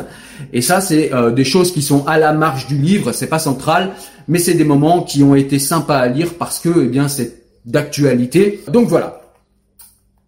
Et 0.52 0.60
ça, 0.60 0.80
c'est 0.80 1.10
des 1.34 1.44
choses 1.44 1.72
qui 1.72 1.82
sont 1.82 2.06
à 2.06 2.18
la 2.18 2.32
marge 2.32 2.66
du 2.68 2.78
livre. 2.78 3.12
C'est 3.12 3.26
pas 3.26 3.40
central, 3.40 3.90
mais 4.28 4.38
c'est 4.38 4.54
des 4.54 4.64
moments 4.64 5.02
qui 5.02 5.22
ont 5.22 5.34
été 5.34 5.58
sympas 5.58 5.98
à 5.98 6.08
lire 6.08 6.34
parce 6.38 6.60
que, 6.60 6.68
eh 6.84 6.86
bien, 6.86 7.08
c'est 7.08 7.42
d'actualité. 7.64 8.60
Donc 8.72 8.88
voilà. 8.88 9.27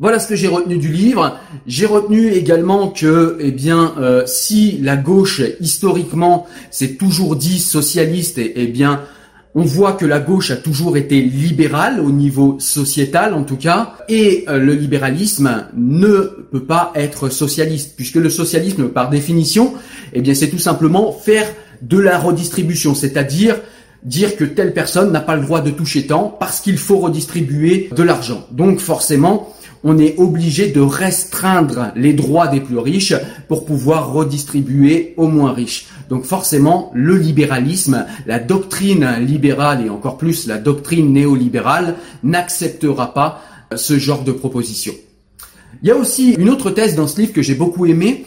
Voilà 0.01 0.19
ce 0.19 0.27
que 0.29 0.35
j'ai 0.35 0.49
retenu 0.49 0.79
du 0.79 0.89
livre. 0.89 1.37
J'ai 1.67 1.85
retenu 1.85 2.33
également 2.33 2.89
que, 2.89 3.37
eh 3.39 3.51
bien, 3.51 3.93
euh, 3.99 4.23
si 4.25 4.79
la 4.81 4.97
gauche 4.97 5.43
historiquement 5.61 6.47
s'est 6.71 6.95
toujours 6.95 7.37
dit 7.37 7.59
socialiste, 7.59 8.39
eh, 8.39 8.55
eh, 8.57 8.67
bien, 8.67 9.03
on 9.55 9.61
voit 9.61 9.93
que 9.93 10.07
la 10.07 10.19
gauche 10.19 10.51
a 10.53 10.57
toujours 10.57 10.97
été 10.97 11.21
libérale 11.21 12.01
au 12.01 12.11
niveau 12.13 12.57
sociétal 12.61 13.35
en 13.35 13.43
tout 13.43 13.59
cas, 13.59 13.97
et 14.09 14.47
euh, 14.49 14.59
le 14.59 14.73
libéralisme 14.73 15.67
ne 15.77 16.47
peut 16.51 16.65
pas 16.65 16.93
être 16.95 17.29
socialiste, 17.29 17.93
puisque 17.95 18.15
le 18.15 18.31
socialisme, 18.31 18.89
par 18.89 19.11
définition, 19.11 19.75
eh 20.15 20.23
bien, 20.23 20.33
c'est 20.33 20.49
tout 20.49 20.59
simplement 20.59 21.13
faire 21.13 21.47
de 21.83 21.99
la 21.99 22.19
redistribution, 22.19 22.95
c'est-à-dire 22.95 23.61
dire 24.03 24.37
que 24.37 24.45
telle 24.45 24.73
personne 24.73 25.13
n'a 25.13 25.21
pas 25.21 25.37
le 25.37 25.43
droit 25.43 25.61
de 25.61 25.71
toucher 25.71 26.07
tant 26.07 26.35
parce 26.41 26.61
qu'il 26.61 26.79
faut 26.79 26.97
redistribuer 27.01 27.91
de 27.95 28.03
l'argent. 28.03 28.47
Donc 28.51 28.81
forcément, 28.81 29.55
on 29.85 29.99
est 29.99 30.19
obligé 30.19 30.69
de 30.69 30.81
restreindre 30.81 31.93
les 31.97 32.13
droits 32.13 32.49
des 32.49 32.61
plus 32.61 32.79
riches 32.79 33.15
pour 33.49 33.65
pouvoir 33.65 34.13
redistribuer 34.13 35.15
aux 35.17 35.29
moins 35.29 35.53
riches. 35.53 35.87
Donc 36.09 36.25
forcément, 36.25 36.91
le 36.95 37.17
libéralisme, 37.17 38.05
la 38.27 38.39
doctrine 38.39 39.09
libérale 39.21 39.87
et 39.87 39.91
encore 39.91 40.19
plus 40.19 40.47
la 40.47 40.59
doctrine 40.59 41.13
néolibérale 41.13 41.97
n'acceptera 42.23 43.15
pas 43.15 43.43
ce 43.77 43.99
genre 43.99 44.25
de 44.25 44.33
proposition. 44.33 44.93
Il 45.83 45.89
y 45.89 45.93
a 45.93 45.97
aussi 45.97 46.33
une 46.33 46.51
autre 46.51 46.71
thèse 46.71 46.97
dans 46.97 47.07
ce 47.07 47.21
livre 47.21 47.33
que 47.33 47.43
j'ai 47.43 47.55
beaucoup 47.55 47.87
aimé. 47.87 48.27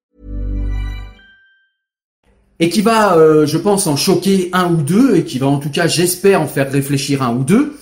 Et 2.61 2.69
qui 2.69 2.81
va, 2.81 3.17
euh, 3.17 3.45
je 3.45 3.57
pense, 3.57 3.87
en 3.87 3.97
choquer 3.97 4.49
un 4.53 4.71
ou 4.71 4.77
deux, 4.77 5.15
et 5.15 5.23
qui 5.25 5.39
va 5.39 5.47
en 5.47 5.57
tout 5.57 5.71
cas, 5.71 5.87
j'espère, 5.87 6.41
en 6.41 6.47
faire 6.47 6.71
réfléchir 6.71 7.23
un 7.23 7.35
ou 7.35 7.43
deux. 7.43 7.73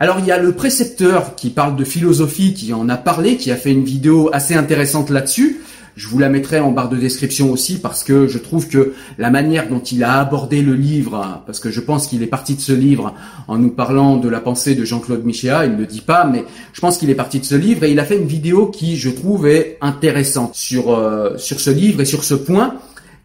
Alors 0.00 0.18
il 0.18 0.26
y 0.26 0.32
a 0.32 0.38
le 0.38 0.50
précepteur 0.50 1.36
qui 1.36 1.50
parle 1.50 1.76
de 1.76 1.84
philosophie, 1.84 2.54
qui 2.54 2.72
en 2.72 2.88
a 2.88 2.96
parlé, 2.96 3.36
qui 3.36 3.52
a 3.52 3.56
fait 3.56 3.70
une 3.70 3.84
vidéo 3.84 4.30
assez 4.32 4.54
intéressante 4.54 5.10
là-dessus. 5.10 5.60
Je 5.94 6.08
vous 6.08 6.18
la 6.18 6.28
mettrai 6.28 6.58
en 6.58 6.72
barre 6.72 6.88
de 6.88 6.96
description 6.96 7.52
aussi 7.52 7.78
parce 7.78 8.02
que 8.02 8.26
je 8.26 8.38
trouve 8.38 8.66
que 8.66 8.94
la 9.18 9.30
manière 9.30 9.68
dont 9.68 9.78
il 9.78 10.02
a 10.02 10.18
abordé 10.18 10.62
le 10.62 10.74
livre, 10.74 11.42
parce 11.46 11.60
que 11.60 11.70
je 11.70 11.80
pense 11.80 12.08
qu'il 12.08 12.22
est 12.22 12.26
parti 12.26 12.56
de 12.56 12.60
ce 12.60 12.72
livre 12.72 13.14
en 13.46 13.58
nous 13.58 13.70
parlant 13.70 14.16
de 14.16 14.28
la 14.28 14.40
pensée 14.40 14.74
de 14.74 14.84
Jean-Claude 14.84 15.24
Michéa, 15.24 15.66
il 15.66 15.74
ne 15.74 15.78
le 15.78 15.86
dit 15.86 16.00
pas, 16.00 16.24
mais 16.24 16.46
je 16.72 16.80
pense 16.80 16.98
qu'il 16.98 17.10
est 17.10 17.14
parti 17.14 17.38
de 17.38 17.44
ce 17.44 17.54
livre 17.54 17.84
et 17.84 17.92
il 17.92 18.00
a 18.00 18.04
fait 18.04 18.16
une 18.16 18.26
vidéo 18.26 18.66
qui, 18.66 18.96
je 18.96 19.10
trouve, 19.10 19.46
est 19.46 19.76
intéressante 19.82 20.56
sur 20.56 20.90
euh, 20.90 21.36
sur 21.36 21.60
ce 21.60 21.70
livre 21.70 22.00
et 22.00 22.06
sur 22.06 22.24
ce 22.24 22.34
point, 22.34 22.74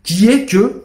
qui 0.03 0.27
est 0.27 0.45
que 0.45 0.83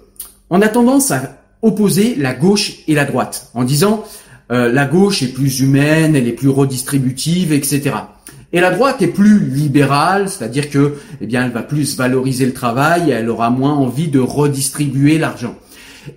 on 0.53 0.61
a 0.61 0.69
tendance 0.69 1.11
à 1.11 1.23
opposer 1.63 2.15
la 2.15 2.35
gauche 2.35 2.75
et 2.87 2.95
la 2.95 3.07
droite 3.07 3.51
en 3.55 3.65
disant 3.65 4.05
euh, 4.53 4.71
la 4.71 4.85
gauche 4.85 5.23
est 5.23 5.33
plus 5.33 5.61
humaine, 5.61 6.15
elle 6.15 6.29
est 6.29 6.33
plus 6.33 6.51
redistributive, 6.51 7.55
etc. 7.55 7.93
Et 8.53 8.61
la 8.61 8.71
droite 8.71 9.01
est 9.01 9.09
plus 9.09 9.41
libérale, 9.41 10.29
c'est-à-dire 10.29 10.69
que, 10.69 10.97
eh 11.23 11.27
bien, 11.27 11.47
elle 11.47 11.53
va 11.53 11.63
plus 11.63 11.97
valoriser 11.97 12.45
le 12.45 12.53
travail, 12.53 13.11
elle 13.11 13.31
aura 13.31 13.49
moins 13.49 13.73
envie 13.73 14.09
de 14.09 14.21
redistribuer 14.21 15.17
l'argent. 15.17 15.55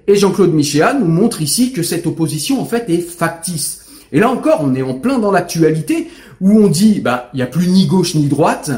Et 0.06 0.18
Jean-Claude 0.18 0.54
Michéa 0.54 0.94
nous 0.94 1.08
montre 1.08 1.42
ici 1.42 1.72
que 1.72 1.82
cette 1.82 2.06
opposition, 2.06 2.60
en 2.60 2.66
fait, 2.66 2.90
est 2.90 3.00
factice. 3.00 3.86
Et 4.12 4.20
là 4.20 4.30
encore, 4.30 4.60
on 4.62 4.76
est 4.76 4.82
en 4.82 4.96
plein 4.96 5.18
dans 5.18 5.32
l'actualité 5.32 6.10
où 6.42 6.60
on 6.60 6.68
dit, 6.68 7.00
bah, 7.00 7.30
il 7.34 7.38
n'y 7.38 7.44
a 7.44 7.48
plus 7.48 7.68
ni 7.68 7.86
gauche 7.86 8.16
ni 8.16 8.28
droite. 8.28 8.72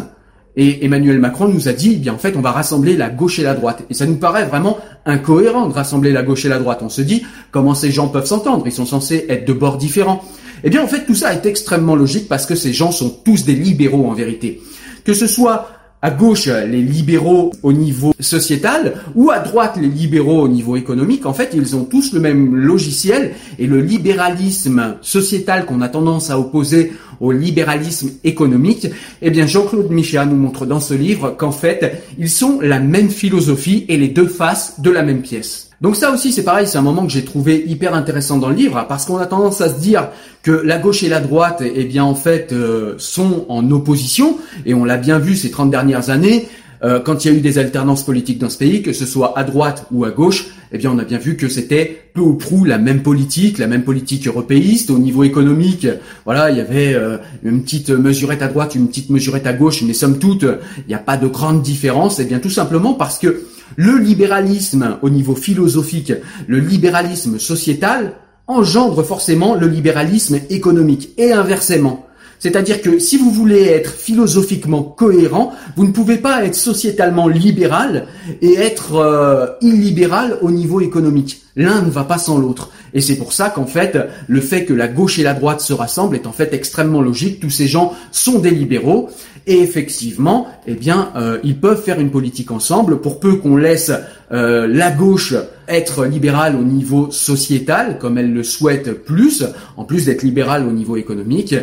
Et 0.59 0.83
Emmanuel 0.83 1.19
Macron 1.19 1.47
nous 1.47 1.67
a 1.67 1.73
dit, 1.73 1.93
eh 1.93 1.97
bien, 1.97 2.15
en 2.15 2.17
fait, 2.17 2.35
on 2.35 2.41
va 2.41 2.51
rassembler 2.51 2.97
la 2.97 3.09
gauche 3.09 3.37
et 3.37 3.43
la 3.43 3.53
droite. 3.53 3.83
Et 3.91 3.93
ça 3.93 4.07
nous 4.07 4.15
paraît 4.15 4.45
vraiment 4.45 4.79
incohérent 5.05 5.67
de 5.67 5.73
rassembler 5.73 6.11
la 6.11 6.23
gauche 6.23 6.45
et 6.45 6.49
la 6.49 6.57
droite. 6.57 6.79
On 6.81 6.89
se 6.89 7.01
dit, 7.01 7.23
comment 7.51 7.75
ces 7.75 7.91
gens 7.91 8.07
peuvent 8.07 8.25
s'entendre? 8.25 8.65
Ils 8.65 8.71
sont 8.71 8.87
censés 8.87 9.27
être 9.29 9.47
de 9.47 9.53
bords 9.53 9.77
différents. 9.77 10.23
Eh 10.63 10.71
bien, 10.71 10.83
en 10.83 10.87
fait, 10.87 11.05
tout 11.05 11.13
ça 11.13 11.31
est 11.31 11.45
extrêmement 11.45 11.95
logique 11.95 12.27
parce 12.27 12.47
que 12.47 12.55
ces 12.55 12.73
gens 12.73 12.91
sont 12.91 13.09
tous 13.23 13.45
des 13.45 13.53
libéraux 13.53 14.07
en 14.07 14.13
vérité. 14.13 14.59
Que 15.05 15.13
ce 15.13 15.27
soit 15.27 15.69
à 16.01 16.11
gauche 16.11 16.47
les 16.47 16.81
libéraux 16.81 17.51
au 17.63 17.73
niveau 17.73 18.13
sociétal 18.19 18.93
ou 19.15 19.31
à 19.31 19.39
droite 19.39 19.77
les 19.81 19.87
libéraux 19.87 20.41
au 20.41 20.47
niveau 20.47 20.75
économique, 20.75 21.25
en 21.25 21.33
fait, 21.33 21.51
ils 21.53 21.75
ont 21.75 21.85
tous 21.85 22.13
le 22.13 22.19
même 22.19 22.55
logiciel 22.55 23.33
et 23.57 23.67
le 23.67 23.81
libéralisme 23.81 24.95
sociétal 25.01 25.65
qu'on 25.65 25.81
a 25.81 25.89
tendance 25.89 26.29
à 26.29 26.39
opposer 26.39 26.91
au 27.19 27.31
libéralisme 27.31 28.11
économique, 28.23 28.87
eh 29.21 29.31
bien 29.31 29.47
Jean-Claude 29.47 29.89
Michéa 29.89 30.25
nous 30.25 30.35
montre 30.35 30.65
dans 30.67 30.79
ce 30.79 30.93
livre 30.93 31.35
qu'en 31.35 31.51
fait, 31.51 32.03
ils 32.19 32.29
sont 32.29 32.59
la 32.61 32.79
même 32.79 33.09
philosophie 33.09 33.85
et 33.87 33.97
les 33.97 34.09
deux 34.09 34.27
faces 34.27 34.79
de 34.79 34.91
la 34.91 35.01
même 35.01 35.21
pièce. 35.21 35.66
Donc 35.79 35.95
ça 35.95 36.11
aussi 36.11 36.31
c'est 36.31 36.43
pareil, 36.43 36.65
c'est 36.67 36.79
un 36.79 36.83
moment 36.83 37.05
que 37.05 37.11
j'ai 37.11 37.23
trouvé 37.23 37.63
hyper 37.67 37.93
intéressant 37.93 38.37
dans 38.37 38.49
le 38.49 38.55
livre 38.55 38.83
parce 38.89 39.05
qu'on 39.05 39.17
a 39.17 39.27
tendance 39.27 39.61
à 39.61 39.69
se 39.69 39.79
dire 39.79 40.09
que 40.41 40.51
la 40.51 40.79
gauche 40.79 41.03
et 41.03 41.09
la 41.09 41.19
droite 41.19 41.61
eh 41.63 41.83
bien 41.83 42.03
en 42.03 42.15
fait 42.15 42.51
euh, 42.51 42.95
sont 42.97 43.45
en 43.47 43.69
opposition 43.69 44.39
et 44.65 44.73
on 44.73 44.85
l'a 44.85 44.97
bien 44.97 45.19
vu 45.19 45.35
ces 45.35 45.51
30 45.51 45.69
dernières 45.69 46.09
années 46.09 46.47
euh, 46.83 46.99
quand 46.99 47.25
il 47.25 47.31
y 47.31 47.35
a 47.35 47.37
eu 47.37 47.41
des 47.41 47.57
alternances 47.57 48.03
politiques 48.03 48.39
dans 48.39 48.49
ce 48.49 48.57
pays, 48.57 48.81
que 48.83 48.93
ce 48.93 49.05
soit 49.05 49.37
à 49.37 49.43
droite 49.43 49.85
ou 49.91 50.05
à 50.05 50.11
gauche, 50.11 50.47
eh 50.71 50.77
bien 50.77 50.91
on 50.91 50.99
a 50.99 51.03
bien 51.03 51.17
vu 51.17 51.35
que 51.35 51.47
c'était 51.47 52.09
peu 52.13 52.21
ou 52.21 52.35
prou 52.35 52.65
la 52.65 52.77
même 52.77 53.01
politique, 53.01 53.57
la 53.57 53.67
même 53.67 53.83
politique 53.83 54.27
européiste. 54.27 54.89
Au 54.89 54.99
niveau 54.99 55.23
économique, 55.23 55.87
voilà, 56.25 56.51
il 56.51 56.57
y 56.57 56.61
avait 56.61 56.93
euh, 56.93 57.17
une 57.43 57.63
petite 57.63 57.89
mesurette 57.89 58.41
à 58.41 58.47
droite, 58.47 58.75
une 58.75 58.87
petite 58.87 59.09
mesurette 59.09 59.47
à 59.47 59.53
gauche, 59.53 59.81
mais 59.83 59.93
somme 59.93 60.19
toute, 60.19 60.43
il 60.43 60.87
n'y 60.87 60.93
a 60.93 60.99
pas 60.99 61.17
de 61.17 61.27
grande 61.27 61.61
différence. 61.61 62.19
Eh 62.19 62.25
bien 62.25 62.39
tout 62.39 62.49
simplement 62.49 62.93
parce 62.93 63.17
que 63.17 63.43
le 63.75 63.97
libéralisme 63.97 64.97
au 65.01 65.09
niveau 65.09 65.35
philosophique, 65.35 66.13
le 66.47 66.59
libéralisme 66.59 67.39
sociétal, 67.39 68.13
engendre 68.47 69.03
forcément 69.03 69.55
le 69.55 69.67
libéralisme 69.67 70.39
économique 70.49 71.09
et 71.17 71.33
inversement. 71.33 72.07
C'est-à-dire 72.39 72.81
que 72.81 72.99
si 72.99 73.17
vous 73.17 73.31
voulez 73.31 73.63
être 73.63 73.91
philosophiquement 73.91 74.83
cohérent, 74.83 75.53
vous 75.75 75.85
ne 75.85 75.91
pouvez 75.91 76.17
pas 76.17 76.45
être 76.45 76.55
sociétalement 76.55 77.27
libéral 77.27 78.07
et 78.41 78.55
être 78.55 78.95
euh, 78.95 79.47
illibéral 79.61 80.37
au 80.41 80.51
niveau 80.51 80.81
économique. 80.81 81.41
L'un 81.55 81.81
ne 81.81 81.89
va 81.89 82.03
pas 82.03 82.19
sans 82.19 82.37
l'autre. 82.37 82.69
Et 82.93 83.01
c'est 83.01 83.15
pour 83.15 83.33
ça 83.33 83.49
qu'en 83.49 83.65
fait, 83.65 83.97
le 84.27 84.41
fait 84.41 84.65
que 84.65 84.73
la 84.73 84.87
gauche 84.87 85.17
et 85.19 85.23
la 85.23 85.33
droite 85.33 85.61
se 85.61 85.73
rassemblent 85.73 86.15
est 86.15 86.27
en 86.27 86.31
fait 86.31 86.53
extrêmement 86.53 87.01
logique. 87.01 87.39
Tous 87.39 87.49
ces 87.49 87.67
gens 87.67 87.93
sont 88.11 88.39
des 88.39 88.51
libéraux. 88.51 89.09
Et 89.47 89.61
effectivement, 89.61 90.47
eh 90.67 90.73
bien, 90.73 91.09
euh, 91.15 91.39
ils 91.43 91.57
peuvent 91.57 91.81
faire 91.81 92.01
une 92.01 92.11
politique 92.11 92.51
ensemble 92.51 92.99
pour 92.99 93.21
peu 93.21 93.35
qu'on 93.35 93.55
laisse 93.55 93.91
euh, 94.33 94.67
la 94.67 94.91
gauche 94.91 95.35
être 95.69 96.05
libérale 96.05 96.57
au 96.57 96.63
niveau 96.63 97.11
sociétal, 97.11 97.97
comme 97.97 98.17
elle 98.17 98.33
le 98.33 98.43
souhaite 98.43 99.05
plus, 99.05 99.45
en 99.77 99.85
plus 99.85 100.05
d'être 100.05 100.21
libérale 100.21 100.67
au 100.67 100.71
niveau 100.71 100.97
économique. 100.97 101.55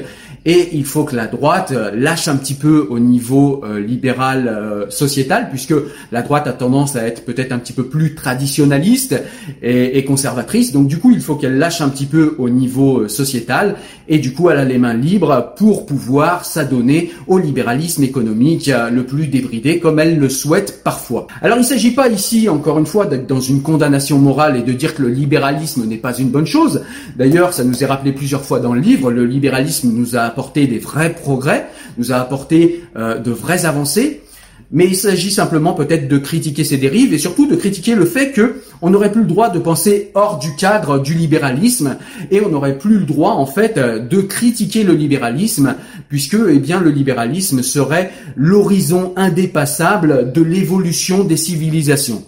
Et 0.46 0.70
il 0.74 0.85
faut 0.85 1.04
que 1.04 1.16
la 1.16 1.26
droite 1.26 1.72
euh, 1.72 1.90
lâche 1.94 2.28
un 2.28 2.37
petit 2.37 2.52
peu 2.52 2.87
au 2.90 2.98
niveau 2.98 3.62
euh, 3.64 3.80
libéral 3.80 4.46
euh, 4.46 4.90
sociétal, 4.90 5.48
puisque 5.48 5.74
la 6.12 6.20
droite 6.20 6.46
a 6.46 6.52
tendance 6.52 6.96
à 6.96 7.07
être 7.07 7.24
peut-être 7.24 7.52
un 7.52 7.59
petit 7.59 7.72
peu 7.72 7.85
plus 7.85 8.14
traditionnaliste 8.14 9.22
et, 9.62 9.96
et, 9.96 10.04
conservatrice. 10.04 10.72
Donc 10.72 10.87
du 10.87 10.98
coup, 10.98 11.12
il 11.12 11.20
faut 11.20 11.37
qu'elle 11.37 11.57
lâche 11.57 11.80
un 11.80 11.88
petit 11.88 12.04
peu 12.04 12.35
au 12.38 12.50
niveau 12.50 13.09
sociétal, 13.09 13.76
et 14.07 14.18
du 14.18 14.35
coup, 14.35 14.50
elle 14.50 14.59
a 14.59 14.64
les 14.64 14.76
mains 14.76 14.92
libres 14.92 15.54
pour 15.57 15.87
pouvoir 15.87 16.44
s'adonner 16.44 17.11
au 17.26 17.38
libéralisme 17.38 18.02
économique 18.02 18.70
le 18.92 19.04
plus 19.04 19.28
débridé, 19.28 19.78
comme 19.78 19.98
elle 19.98 20.18
le 20.18 20.28
souhaite 20.28 20.83
parfois. 20.85 21.26
Alors 21.40 21.57
il 21.57 21.62
ne 21.62 21.66
s'agit 21.66 21.92
pas 21.92 22.09
ici, 22.09 22.50
encore 22.50 22.78
une 22.78 22.87
fois, 22.87 23.07
d'être 23.07 23.26
dans 23.26 23.40
une 23.40 23.62
condamnation 23.62 24.18
morale 24.18 24.59
et 24.59 24.62
de 24.62 24.72
dire 24.72 24.94
que 24.94 25.02
le 25.02 25.09
libéralisme 25.09 25.87
n'est 25.87 25.96
pas 25.96 26.14
une 26.18 26.28
bonne 26.28 26.46
chose. 26.46 26.83
D'ailleurs, 27.16 27.54
ça 27.54 27.64
nous 27.64 27.83
est 27.83 27.87
rappelé 27.87 28.12
plusieurs 28.12 28.44
fois 28.44 28.61
dans 28.61 28.74
le 28.74 28.80
livre, 28.80 29.11
le 29.11 29.24
libéralisme 29.24 29.90
nous 29.90 30.16
a 30.16 30.34
apporté 30.35 30.66
des 30.66 30.81
vrais 30.81 31.14
progrès, 31.14 31.68
nous 31.97 32.11
a 32.11 32.16
apporté 32.16 32.83
euh, 32.97 33.18
de 33.18 33.31
vraies 33.31 33.66
avancées, 33.66 34.23
mais 34.73 34.87
il 34.87 34.97
s'agit 34.97 35.31
simplement 35.31 35.75
peut-être 35.75 36.09
de 36.09 36.18
critiquer 36.18 36.64
ces 36.64 36.77
dérives 36.77 37.14
et 37.14 37.18
surtout 37.18 37.47
de 37.47 37.55
critiquer 37.55 37.94
le 37.94 38.05
fait 38.05 38.33
que 38.33 38.57
on 38.83 38.90
n'aurait 38.90 39.12
plus 39.12 39.20
le 39.20 39.29
droit 39.29 39.49
de 39.49 39.61
penser 39.61 40.11
hors 40.14 40.40
du 40.40 40.57
cadre 40.57 40.99
du 40.99 41.14
libéralisme 41.14 41.97
et 42.33 42.40
on 42.40 42.49
n'aurait 42.49 42.79
plus 42.79 42.99
le 42.99 43.05
droit 43.05 43.35
en 43.35 43.47
fait 43.47 43.79
de 43.79 44.20
critiquer 44.20 44.83
le 44.83 44.94
libéralisme 44.94 45.77
puisque 46.09 46.37
eh 46.49 46.59
bien 46.59 46.81
le 46.81 46.90
libéralisme 46.90 47.62
serait 47.62 48.11
l'horizon 48.35 49.12
indépassable 49.14 50.33
de 50.33 50.42
l'évolution 50.42 51.23
des 51.23 51.37
civilisations. 51.37 52.25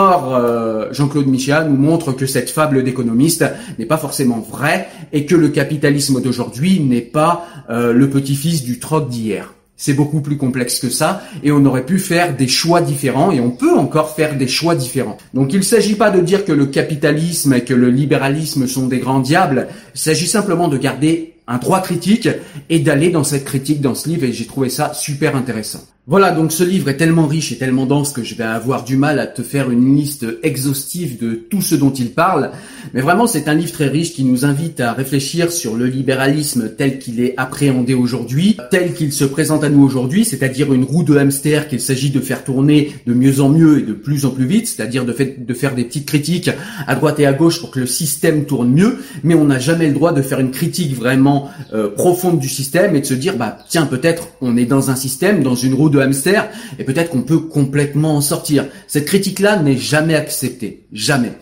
Or, 0.00 0.36
euh, 0.36 0.92
Jean-Claude 0.92 1.26
Michel 1.26 1.66
nous 1.68 1.76
montre 1.76 2.12
que 2.12 2.24
cette 2.24 2.50
fable 2.50 2.84
d'économiste 2.84 3.44
n'est 3.80 3.84
pas 3.84 3.96
forcément 3.96 4.38
vraie 4.38 4.86
et 5.12 5.26
que 5.26 5.34
le 5.34 5.48
capitalisme 5.48 6.22
d'aujourd'hui 6.22 6.78
n'est 6.78 7.00
pas 7.00 7.44
euh, 7.68 7.92
le 7.92 8.08
petit-fils 8.08 8.62
du 8.62 8.78
troc 8.78 9.08
d'hier. 9.08 9.54
C'est 9.76 9.94
beaucoup 9.94 10.20
plus 10.20 10.36
complexe 10.36 10.78
que 10.78 10.88
ça 10.88 11.22
et 11.42 11.50
on 11.50 11.64
aurait 11.64 11.84
pu 11.84 11.98
faire 11.98 12.36
des 12.36 12.46
choix 12.46 12.80
différents 12.80 13.32
et 13.32 13.40
on 13.40 13.50
peut 13.50 13.76
encore 13.76 14.14
faire 14.14 14.36
des 14.36 14.46
choix 14.46 14.76
différents. 14.76 15.18
Donc 15.34 15.52
il 15.52 15.58
ne 15.58 15.64
s'agit 15.64 15.96
pas 15.96 16.12
de 16.12 16.20
dire 16.20 16.44
que 16.44 16.52
le 16.52 16.66
capitalisme 16.66 17.54
et 17.54 17.64
que 17.64 17.74
le 17.74 17.90
libéralisme 17.90 18.68
sont 18.68 18.86
des 18.86 18.98
grands 18.98 19.20
diables, 19.20 19.66
il 19.96 20.00
s'agit 20.00 20.28
simplement 20.28 20.68
de 20.68 20.78
garder 20.78 21.34
un 21.48 21.58
droit 21.58 21.80
critique 21.80 22.28
et 22.70 22.78
d'aller 22.78 23.10
dans 23.10 23.24
cette 23.24 23.44
critique 23.44 23.80
dans 23.80 23.96
ce 23.96 24.08
livre 24.08 24.24
et 24.24 24.32
j'ai 24.32 24.46
trouvé 24.46 24.68
ça 24.68 24.94
super 24.94 25.34
intéressant. 25.34 25.80
Voilà, 26.10 26.30
donc 26.30 26.52
ce 26.52 26.64
livre 26.64 26.88
est 26.88 26.96
tellement 26.96 27.26
riche 27.26 27.52
et 27.52 27.58
tellement 27.58 27.84
dense 27.84 28.14
que 28.14 28.24
je 28.24 28.34
vais 28.34 28.42
avoir 28.42 28.82
du 28.82 28.96
mal 28.96 29.18
à 29.18 29.26
te 29.26 29.42
faire 29.42 29.70
une 29.70 29.94
liste 29.94 30.24
exhaustive 30.42 31.20
de 31.20 31.34
tout 31.34 31.60
ce 31.60 31.74
dont 31.74 31.92
il 31.92 32.12
parle. 32.12 32.50
Mais 32.94 33.02
vraiment, 33.02 33.26
c'est 33.26 33.46
un 33.46 33.52
livre 33.52 33.72
très 33.72 33.88
riche 33.88 34.14
qui 34.14 34.24
nous 34.24 34.46
invite 34.46 34.80
à 34.80 34.94
réfléchir 34.94 35.52
sur 35.52 35.76
le 35.76 35.84
libéralisme 35.84 36.70
tel 36.74 36.98
qu'il 36.98 37.20
est 37.20 37.34
appréhendé 37.36 37.92
aujourd'hui, 37.92 38.56
tel 38.70 38.94
qu'il 38.94 39.12
se 39.12 39.26
présente 39.26 39.64
à 39.64 39.68
nous 39.68 39.84
aujourd'hui, 39.84 40.24
c'est-à-dire 40.24 40.72
une 40.72 40.84
roue 40.84 41.02
de 41.02 41.14
hamster 41.14 41.68
qu'il 41.68 41.78
s'agit 41.78 42.08
de 42.08 42.20
faire 42.20 42.42
tourner 42.42 42.90
de 43.06 43.12
mieux 43.12 43.42
en 43.42 43.50
mieux 43.50 43.80
et 43.80 43.82
de 43.82 43.92
plus 43.92 44.24
en 44.24 44.30
plus 44.30 44.46
vite, 44.46 44.66
c'est-à-dire 44.66 45.04
de, 45.04 45.12
faire 45.12 45.74
des 45.74 45.84
petites 45.84 46.06
critiques 46.06 46.50
à 46.86 46.94
droite 46.94 47.20
et 47.20 47.26
à 47.26 47.34
gauche 47.34 47.60
pour 47.60 47.70
que 47.70 47.80
le 47.80 47.86
système 47.86 48.46
tourne 48.46 48.70
mieux, 48.70 48.96
mais 49.24 49.34
on 49.34 49.44
n'a 49.44 49.58
jamais 49.58 49.88
le 49.88 49.92
droit 49.92 50.14
de 50.14 50.22
faire 50.22 50.40
une 50.40 50.52
critique 50.52 50.96
vraiment 50.96 51.50
euh, 51.74 51.90
profonde 51.90 52.38
du 52.38 52.48
système 52.48 52.96
et 52.96 53.02
de 53.02 53.06
se 53.06 53.12
dire, 53.12 53.36
bah 53.36 53.58
tiens, 53.68 53.84
peut-être 53.84 54.28
on 54.40 54.56
est 54.56 54.64
dans 54.64 54.90
un 54.90 54.96
système, 54.96 55.42
dans 55.42 55.54
une 55.54 55.74
roue 55.74 55.90
de 55.90 55.97
hamster, 56.00 56.48
et 56.78 56.84
peut-être 56.84 57.10
qu'on 57.10 57.22
peut 57.22 57.38
complètement 57.38 58.16
en 58.16 58.20
sortir. 58.20 58.66
Cette 58.86 59.06
critique-là 59.06 59.60
n'est 59.62 59.76
jamais 59.76 60.14
acceptée. 60.14 60.84
Jamais. 60.92 61.32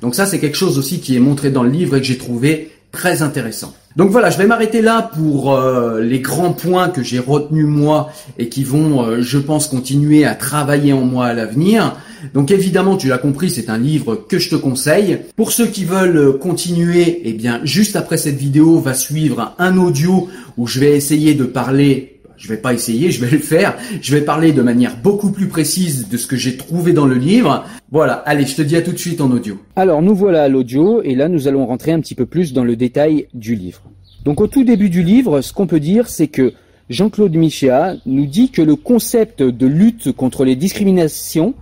Donc 0.00 0.14
ça, 0.14 0.26
c'est 0.26 0.38
quelque 0.38 0.56
chose 0.56 0.78
aussi 0.78 1.00
qui 1.00 1.16
est 1.16 1.20
montré 1.20 1.50
dans 1.50 1.62
le 1.62 1.70
livre 1.70 1.96
et 1.96 2.00
que 2.00 2.06
j'ai 2.06 2.18
trouvé 2.18 2.70
très 2.92 3.22
intéressant. 3.22 3.74
Donc 3.96 4.10
voilà, 4.10 4.30
je 4.30 4.38
vais 4.38 4.46
m'arrêter 4.46 4.82
là 4.82 5.10
pour 5.14 5.52
euh, 5.52 6.00
les 6.00 6.20
grands 6.20 6.52
points 6.52 6.88
que 6.88 7.02
j'ai 7.02 7.18
retenus 7.18 7.66
moi 7.66 8.12
et 8.38 8.48
qui 8.48 8.62
vont, 8.62 9.02
euh, 9.04 9.20
je 9.20 9.38
pense, 9.38 9.66
continuer 9.66 10.24
à 10.24 10.34
travailler 10.34 10.92
en 10.92 11.00
moi 11.00 11.26
à 11.26 11.34
l'avenir. 11.34 11.96
Donc 12.34 12.50
évidemment, 12.50 12.96
tu 12.96 13.08
l'as 13.08 13.18
compris, 13.18 13.50
c'est 13.50 13.68
un 13.68 13.78
livre 13.78 14.14
que 14.14 14.38
je 14.38 14.50
te 14.50 14.54
conseille. 14.54 15.18
Pour 15.36 15.50
ceux 15.50 15.66
qui 15.66 15.84
veulent 15.84 16.38
continuer, 16.38 17.22
eh 17.24 17.32
bien, 17.32 17.60
juste 17.64 17.96
après 17.96 18.16
cette 18.16 18.36
vidéo 18.36 18.78
va 18.78 18.94
suivre 18.94 19.54
un 19.58 19.76
audio 19.76 20.28
où 20.56 20.66
je 20.66 20.78
vais 20.78 20.96
essayer 20.96 21.34
de 21.34 21.44
parler 21.44 22.19
je 22.40 22.48
vais 22.48 22.56
pas 22.56 22.72
essayer, 22.72 23.10
je 23.10 23.22
vais 23.22 23.30
le 23.30 23.38
faire. 23.38 23.76
Je 24.00 24.14
vais 24.16 24.22
parler 24.22 24.52
de 24.52 24.62
manière 24.62 24.96
beaucoup 24.96 25.30
plus 25.30 25.46
précise 25.46 26.08
de 26.08 26.16
ce 26.16 26.26
que 26.26 26.36
j'ai 26.36 26.56
trouvé 26.56 26.92
dans 26.94 27.04
le 27.04 27.14
livre. 27.14 27.64
Voilà, 27.92 28.14
allez, 28.14 28.46
je 28.46 28.56
te 28.56 28.62
dis 28.62 28.76
à 28.76 28.82
tout 28.82 28.92
de 28.92 28.98
suite 28.98 29.20
en 29.20 29.30
audio. 29.30 29.58
Alors 29.76 30.00
nous 30.00 30.14
voilà 30.14 30.44
à 30.44 30.48
l'audio 30.48 31.02
et 31.02 31.14
là 31.14 31.28
nous 31.28 31.48
allons 31.48 31.66
rentrer 31.66 31.92
un 31.92 32.00
petit 32.00 32.14
peu 32.14 32.24
plus 32.24 32.54
dans 32.54 32.64
le 32.64 32.76
détail 32.76 33.26
du 33.34 33.54
livre. 33.54 33.82
Donc 34.24 34.40
au 34.40 34.46
tout 34.46 34.64
début 34.64 34.88
du 34.88 35.02
livre, 35.02 35.42
ce 35.42 35.52
qu'on 35.52 35.66
peut 35.66 35.80
dire, 35.80 36.08
c'est 36.08 36.28
que 36.28 36.54
Jean-Claude 36.88 37.34
Michéa 37.36 37.96
nous 38.06 38.26
dit 38.26 38.50
que 38.50 38.62
le 38.62 38.74
concept 38.74 39.42
de 39.42 39.66
lutte 39.66 40.10
contre 40.12 40.44
les 40.44 40.56
discriminations 40.56 41.54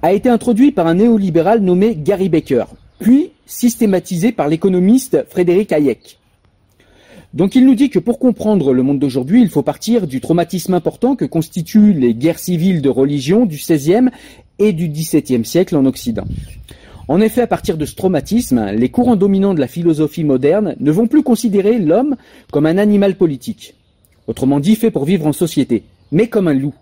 a 0.00 0.12
été 0.14 0.30
introduit 0.30 0.72
par 0.72 0.86
un 0.86 0.94
néolibéral 0.94 1.60
nommé 1.60 1.94
Gary 1.94 2.30
Becker, 2.30 2.64
puis 2.98 3.32
systématisé 3.44 4.32
par 4.32 4.48
l'économiste 4.48 5.24
Frédéric 5.28 5.72
Hayek. 5.72 6.18
Donc 7.34 7.54
il 7.54 7.64
nous 7.64 7.74
dit 7.74 7.88
que 7.88 7.98
pour 7.98 8.18
comprendre 8.18 8.74
le 8.74 8.82
monde 8.82 8.98
d'aujourd'hui, 8.98 9.40
il 9.40 9.48
faut 9.48 9.62
partir 9.62 10.06
du 10.06 10.20
traumatisme 10.20 10.74
important 10.74 11.16
que 11.16 11.24
constituent 11.24 11.94
les 11.94 12.14
guerres 12.14 12.38
civiles 12.38 12.82
de 12.82 12.90
religion 12.90 13.46
du 13.46 13.56
XVIe 13.56 14.10
et 14.58 14.72
du 14.72 14.88
XVIIe 14.88 15.44
siècle 15.44 15.76
en 15.76 15.86
Occident. 15.86 16.26
En 17.08 17.20
effet, 17.20 17.40
à 17.40 17.46
partir 17.46 17.78
de 17.78 17.86
ce 17.86 17.94
traumatisme, 17.94 18.72
les 18.72 18.90
courants 18.90 19.16
dominants 19.16 19.54
de 19.54 19.60
la 19.60 19.66
philosophie 19.66 20.24
moderne 20.24 20.76
ne 20.78 20.92
vont 20.92 21.06
plus 21.06 21.22
considérer 21.22 21.78
l'homme 21.78 22.16
comme 22.52 22.66
un 22.66 22.78
animal 22.78 23.16
politique, 23.16 23.74
autrement 24.26 24.60
dit 24.60 24.76
fait 24.76 24.90
pour 24.90 25.06
vivre 25.06 25.26
en 25.26 25.32
société, 25.32 25.84
mais 26.10 26.28
comme 26.28 26.48
un 26.48 26.54
loup. 26.54 26.74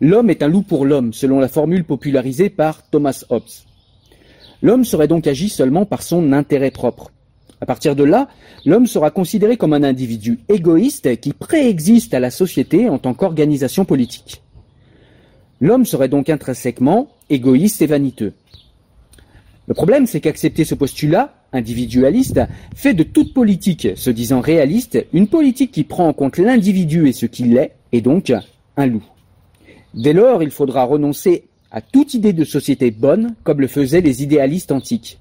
L'homme 0.00 0.30
est 0.30 0.44
un 0.44 0.48
loup 0.48 0.62
pour 0.62 0.84
l'homme, 0.84 1.12
selon 1.12 1.40
la 1.40 1.48
formule 1.48 1.84
popularisée 1.84 2.48
par 2.48 2.88
Thomas 2.88 3.24
Hobbes. 3.28 3.42
L'homme 4.62 4.84
serait 4.84 5.08
donc 5.08 5.26
agi 5.26 5.48
seulement 5.48 5.84
par 5.84 6.02
son 6.02 6.32
intérêt 6.32 6.70
propre. 6.70 7.10
À 7.60 7.66
partir 7.66 7.96
de 7.96 8.04
là, 8.04 8.28
l'homme 8.64 8.86
sera 8.86 9.10
considéré 9.10 9.56
comme 9.56 9.72
un 9.72 9.82
individu 9.82 10.38
égoïste 10.48 11.20
qui 11.20 11.32
préexiste 11.32 12.14
à 12.14 12.20
la 12.20 12.30
société 12.30 12.88
en 12.88 12.98
tant 12.98 13.14
qu'organisation 13.14 13.84
politique. 13.84 14.42
L'homme 15.60 15.84
serait 15.84 16.08
donc 16.08 16.28
intrinsèquement 16.28 17.08
égoïste 17.30 17.82
et 17.82 17.86
vaniteux. 17.86 18.32
Le 19.66 19.74
problème, 19.74 20.06
c'est 20.06 20.20
qu'accepter 20.20 20.64
ce 20.64 20.74
postulat, 20.74 21.34
individualiste, 21.52 22.40
fait 22.74 22.94
de 22.94 23.02
toute 23.02 23.34
politique, 23.34 23.88
se 23.96 24.10
disant 24.10 24.40
réaliste, 24.40 25.04
une 25.12 25.28
politique 25.28 25.72
qui 25.72 25.84
prend 25.84 26.08
en 26.08 26.12
compte 26.12 26.38
l'individu 26.38 27.08
et 27.08 27.12
ce 27.12 27.26
qu'il 27.26 27.56
est, 27.56 27.72
et 27.92 28.00
donc 28.00 28.32
un 28.76 28.86
loup. 28.86 29.04
Dès 29.94 30.12
lors, 30.12 30.42
il 30.42 30.50
faudra 30.50 30.84
renoncer 30.84 31.44
à 31.70 31.80
toute 31.80 32.14
idée 32.14 32.32
de 32.32 32.44
société 32.44 32.90
bonne, 32.90 33.34
comme 33.42 33.60
le 33.60 33.66
faisaient 33.66 34.00
les 34.00 34.22
idéalistes 34.22 34.72
antiques. 34.72 35.18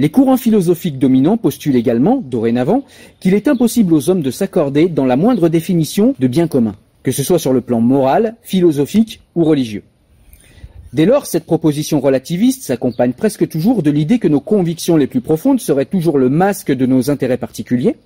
Les 0.00 0.10
courants 0.10 0.36
philosophiques 0.36 1.00
dominants 1.00 1.36
postulent 1.36 1.74
également, 1.74 2.22
dorénavant, 2.24 2.84
qu'il 3.18 3.34
est 3.34 3.48
impossible 3.48 3.92
aux 3.92 4.10
hommes 4.10 4.22
de 4.22 4.30
s'accorder 4.30 4.88
dans 4.88 5.04
la 5.04 5.16
moindre 5.16 5.48
définition 5.48 6.14
de 6.20 6.28
bien 6.28 6.46
commun, 6.46 6.76
que 7.02 7.10
ce 7.10 7.24
soit 7.24 7.40
sur 7.40 7.52
le 7.52 7.62
plan 7.62 7.80
moral, 7.80 8.36
philosophique 8.42 9.22
ou 9.34 9.42
religieux. 9.42 9.82
Dès 10.92 11.04
lors, 11.04 11.26
cette 11.26 11.46
proposition 11.46 11.98
relativiste 11.98 12.62
s'accompagne 12.62 13.12
presque 13.12 13.48
toujours 13.48 13.82
de 13.82 13.90
l'idée 13.90 14.20
que 14.20 14.28
nos 14.28 14.40
convictions 14.40 14.96
les 14.96 15.08
plus 15.08 15.20
profondes 15.20 15.60
seraient 15.60 15.84
toujours 15.84 16.16
le 16.16 16.28
masque 16.28 16.72
de 16.72 16.86
nos 16.86 17.10
intérêts 17.10 17.36
particuliers. 17.36 17.96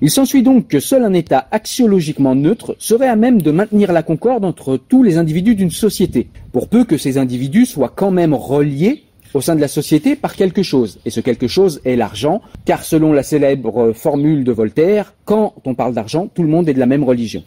Il 0.00 0.10
s'ensuit 0.10 0.44
donc 0.44 0.68
que 0.68 0.78
seul 0.78 1.02
un 1.02 1.12
État 1.12 1.48
axiologiquement 1.50 2.36
neutre 2.36 2.76
serait 2.78 3.08
à 3.08 3.16
même 3.16 3.42
de 3.42 3.50
maintenir 3.50 3.92
la 3.92 4.04
concorde 4.04 4.44
entre 4.44 4.76
tous 4.76 5.02
les 5.02 5.18
individus 5.18 5.56
d'une 5.56 5.72
société, 5.72 6.28
pour 6.52 6.68
peu 6.68 6.84
que 6.84 6.96
ces 6.96 7.18
individus 7.18 7.66
soient 7.66 7.92
quand 7.94 8.12
même 8.12 8.32
reliés 8.32 9.05
au 9.36 9.40
sein 9.40 9.54
de 9.54 9.60
la 9.60 9.68
société 9.68 10.16
par 10.16 10.34
quelque 10.34 10.62
chose. 10.62 10.98
Et 11.04 11.10
ce 11.10 11.20
quelque 11.20 11.46
chose 11.46 11.80
est 11.84 11.96
l'argent, 11.96 12.40
car 12.64 12.82
selon 12.82 13.12
la 13.12 13.22
célèbre 13.22 13.92
formule 13.92 14.44
de 14.44 14.52
Voltaire, 14.52 15.14
quand 15.24 15.54
on 15.64 15.74
parle 15.74 15.94
d'argent, 15.94 16.28
tout 16.34 16.42
le 16.42 16.48
monde 16.48 16.68
est 16.68 16.74
de 16.74 16.78
la 16.78 16.86
même 16.86 17.04
religion. 17.04 17.44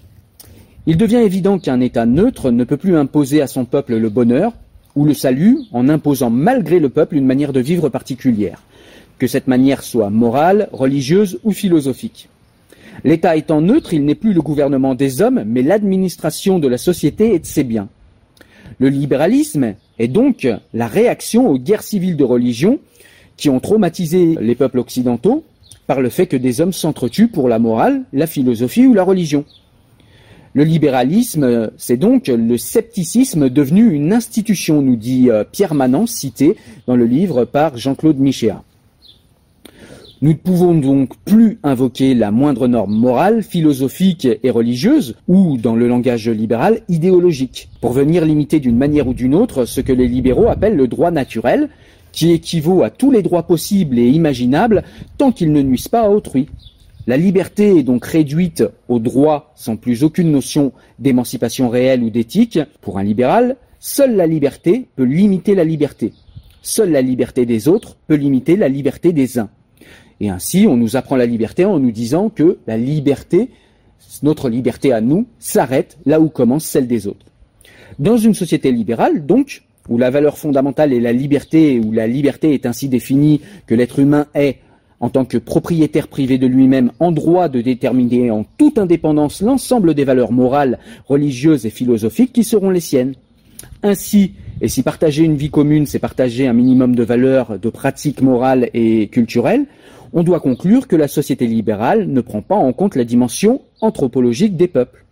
Il 0.86 0.98
devient 0.98 1.18
évident 1.18 1.60
qu'un 1.60 1.82
État 1.82 2.06
neutre 2.06 2.52
ne 2.52 2.64
peut 2.64 2.78
plus 2.78 2.96
imposer 2.96 3.42
à 3.42 3.48
son 3.48 3.66
peuple 3.66 3.98
le 3.98 4.10
bonheur 4.10 4.54
ou 4.96 5.06
le 5.06 5.14
salut 5.14 5.60
en 5.72 5.90
imposant 5.90 6.30
malgré 6.30 6.80
le 6.80 6.90
peuple 6.90 7.16
une 7.16 7.26
manière 7.26 7.54
de 7.54 7.60
vivre 7.60 7.90
particulière, 7.90 8.64
que 9.18 9.28
cette 9.28 9.48
manière 9.48 9.84
soit 9.84 10.10
morale, 10.10 10.70
religieuse 10.72 11.40
ou 11.44 11.52
philosophique. 11.52 12.30
L'État 13.04 13.36
étant 13.36 13.62
neutre, 13.62 13.94
il 13.94 14.06
n'est 14.06 14.16
plus 14.16 14.34
le 14.34 14.42
gouvernement 14.42 14.96
des 14.96 15.22
hommes, 15.22 15.44
mais 15.46 15.62
l'administration 15.62 16.60
de 16.60 16.68
la 16.68 16.78
société 16.78 17.34
et 17.34 17.40
de 17.40 17.46
ses 17.46 17.64
biens. 17.64 17.88
Le 18.80 18.88
libéralisme 18.88 19.76
est 20.00 20.08
donc 20.08 20.48
la 20.74 20.88
réaction 20.88 21.50
aux 21.50 21.60
guerres 21.60 21.84
civiles 21.84 22.16
de 22.16 22.24
religion 22.24 22.80
qui 23.36 23.50
ont 23.50 23.60
traumatisé 23.60 24.38
les 24.40 24.56
peuples 24.56 24.80
occidentaux 24.80 25.44
par 25.86 26.00
le 26.00 26.10
fait 26.10 26.28
que 26.28 26.38
des 26.38 26.62
hommes 26.62 26.72
s'entretuent 26.72 27.28
pour 27.28 27.50
la 27.50 27.60
morale, 27.60 28.04
la 28.14 28.26
philosophie 28.26 28.88
ou 28.88 28.94
la 28.94 29.04
religion. 29.04 29.44
Le 30.54 30.64
libéralisme, 30.64 31.72
c'est 31.78 31.98
donc 31.98 32.28
le 32.28 32.58
scepticisme 32.58 33.50
devenu 33.50 33.92
une 33.92 34.14
institution, 34.14 34.82
nous 34.82 34.96
dit 34.96 35.30
euh, 35.30 35.44
Pierre 35.44 35.76
Manant, 35.76 36.08
cité 36.08 36.56
dans 36.88 36.96
le 36.96 37.06
livre 37.06 37.46
par 37.46 37.78
Jean-Claude 37.78 38.18
Michéa. 38.18 38.64
Nous 40.22 40.32
ne 40.32 40.36
pouvons 40.36 40.76
donc 40.76 41.14
plus 41.24 41.60
invoquer 41.64 42.14
la 42.14 42.30
moindre 42.30 42.68
norme 42.68 42.94
morale, 42.94 43.42
philosophique 43.42 44.28
et 44.44 44.50
religieuse, 44.50 45.16
ou, 45.30 45.56
dans 45.56 45.78
le 45.78 45.88
langage 45.88 46.28
libéral, 46.28 46.82
idéologique, 46.90 47.70
pour 47.80 47.94
venir 47.94 48.26
limiter 48.26 48.60
d'une 48.60 48.76
manière 48.76 49.08
ou 49.08 49.14
d'une 49.14 49.34
autre 49.34 49.64
ce 49.64 49.80
que 49.80 49.94
les 49.94 50.10
libéraux 50.10 50.50
appellent 50.50 50.76
le 50.76 50.90
droit 50.90 51.12
naturel, 51.12 51.70
qui 52.12 52.32
équivaut 52.32 52.84
à 52.84 52.90
tous 52.90 53.12
les 53.12 53.22
droits 53.22 53.48
possibles 53.48 53.98
et 53.98 54.10
imaginables 54.10 54.84
tant 55.18 55.32
qu'ils 55.32 55.54
ne 55.54 55.62
nuisent 55.62 55.88
pas 55.88 56.02
à 56.02 56.10
autrui. 56.10 56.50
La 57.08 57.16
liberté 57.16 57.78
est 57.78 57.84
donc 57.84 58.06
réduite 58.06 58.66
au 58.90 59.00
droit 59.00 59.54
sans 59.56 59.78
plus 59.78 60.04
aucune 60.04 60.32
notion 60.32 60.74
d'émancipation 61.00 61.70
réelle 61.70 62.04
ou 62.04 62.10
d'éthique. 62.10 62.60
Pour 62.82 63.00
un 63.00 63.04
libéral, 63.04 63.56
seule 63.80 64.18
la 64.18 64.28
liberté 64.28 64.90
peut 64.98 65.04
limiter 65.04 65.56
la 65.56 65.64
liberté. 65.64 66.12
Seule 66.62 66.92
la 66.92 67.02
liberté 67.02 67.46
des 67.46 67.70
autres 67.70 67.96
peut 68.08 68.16
limiter 68.16 68.58
la 68.58 68.68
liberté 68.68 69.14
des 69.14 69.40
uns. 69.40 69.50
Et 70.20 70.30
ainsi, 70.30 70.68
on 70.68 70.76
nous 70.76 70.96
apprend 70.96 71.16
la 71.16 71.26
liberté 71.26 71.66
en 71.66 71.80
nous 71.80 71.92
disant 71.92 72.30
que 72.30 72.58
la 72.68 72.78
liberté, 72.78 73.50
notre 74.24 74.50
liberté 74.50 74.92
à 74.92 75.02
nous, 75.02 75.28
s'arrête 75.40 75.98
là 76.06 76.20
où 76.20 76.30
commence 76.30 76.66
celle 76.66 76.88
des 76.88 77.08
autres. 77.08 77.26
Dans 78.00 78.18
une 78.18 78.34
société 78.34 78.72
libérale, 78.72 79.26
donc, 79.26 79.64
où 79.88 79.98
la 79.98 80.10
valeur 80.10 80.38
fondamentale 80.38 80.94
est 80.94 81.00
la 81.00 81.14
liberté, 81.14 81.80
où 81.80 81.92
la 81.92 82.08
liberté 82.08 82.54
est 82.54 82.66
ainsi 82.66 82.90
définie 82.90 83.42
que 83.66 83.76
l'être 83.76 84.00
humain 84.00 84.28
est, 84.36 84.58
en 85.00 85.10
tant 85.10 85.26
que 85.26 85.38
propriétaire 85.38 86.10
privé 86.10 86.38
de 86.38 86.48
lui-même, 86.48 86.92
en 87.00 87.12
droit 87.12 87.48
de 87.48 87.62
déterminer 87.62 88.32
en 88.32 88.46
toute 88.58 88.78
indépendance 88.78 89.42
l'ensemble 89.42 89.94
des 89.94 90.04
valeurs 90.04 90.34
morales, 90.34 90.80
religieuses 91.08 91.66
et 91.66 91.70
philosophiques 91.70 92.34
qui 92.34 92.44
seront 92.44 92.70
les 92.70 92.82
siennes. 92.82 93.14
Ainsi, 93.82 94.34
et 94.62 94.68
si 94.68 94.84
partager 94.84 95.24
une 95.24 95.38
vie 95.38 95.50
commune, 95.50 95.86
c'est 95.86 96.00
partager 96.00 96.48
un 96.48 96.54
minimum 96.54 96.96
de 96.96 97.04
valeurs, 97.04 97.58
de 97.58 97.70
pratiques 97.70 98.22
morales 98.22 98.70
et 98.74 99.08
culturelles, 99.08 99.66
on 100.14 100.24
doit 100.24 100.40
conclure 100.40 100.88
que 100.88 100.96
la 100.96 101.08
société 101.08 101.48
libérale 101.48 102.08
ne 102.08 102.22
prend 102.22 102.42
pas 102.42 102.56
en 102.56 102.74
compte 102.74 102.96
la 102.96 103.04
dimension 103.04 103.62
anthropologique 103.82 104.58
des 104.58 104.68
peuples. 104.68 105.06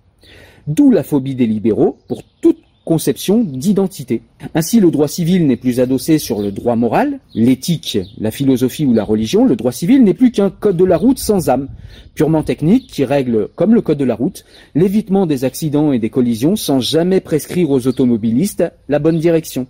D'où 0.68 0.92
la 0.92 1.04
phobie 1.04 1.36
des 1.36 1.48
libéraux 1.48 1.98
pour 2.08 2.24
toute 2.42 2.58
conception 2.88 3.44
d'identité. 3.44 4.22
Ainsi, 4.56 4.80
le 4.80 4.90
droit 4.90 5.10
civil 5.10 5.46
n'est 5.46 5.58
plus 5.58 5.82
adossé 5.82 6.18
sur 6.18 6.42
le 6.42 6.54
droit 6.54 6.78
moral, 6.78 7.20
l'éthique, 7.36 8.00
la 8.18 8.32
philosophie 8.32 8.86
ou 8.86 8.94
la 8.94 9.04
religion. 9.04 9.46
Le 9.46 9.58
droit 9.58 9.74
civil 9.74 10.04
n'est 10.04 10.14
plus 10.14 10.32
qu'un 10.32 10.50
code 10.50 10.78
de 10.78 10.86
la 10.86 10.98
route 10.98 11.20
sans 11.20 11.50
âme, 11.50 11.68
purement 12.16 12.44
technique 12.44 12.88
qui 12.88 13.04
règle, 13.04 13.50
comme 13.56 13.76
le 13.76 13.82
code 13.82 13.98
de 13.98 14.06
la 14.06 14.16
route, 14.16 14.46
l'évitement 14.74 15.26
des 15.26 15.44
accidents 15.44 15.92
et 15.92 16.00
des 16.00 16.10
collisions 16.10 16.56
sans 16.56 16.80
jamais 16.80 17.20
prescrire 17.20 17.70
aux 17.70 17.88
automobilistes 17.88 18.64
la 18.88 19.00
bonne 19.00 19.20
direction. 19.20 19.68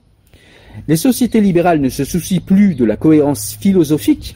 Les 0.88 0.96
sociétés 0.96 1.42
libérales 1.42 1.82
ne 1.82 1.90
se 1.90 2.06
soucient 2.06 2.40
plus 2.40 2.76
de 2.76 2.86
la 2.86 2.98
cohérence 2.98 3.58
philosophique. 3.60 4.36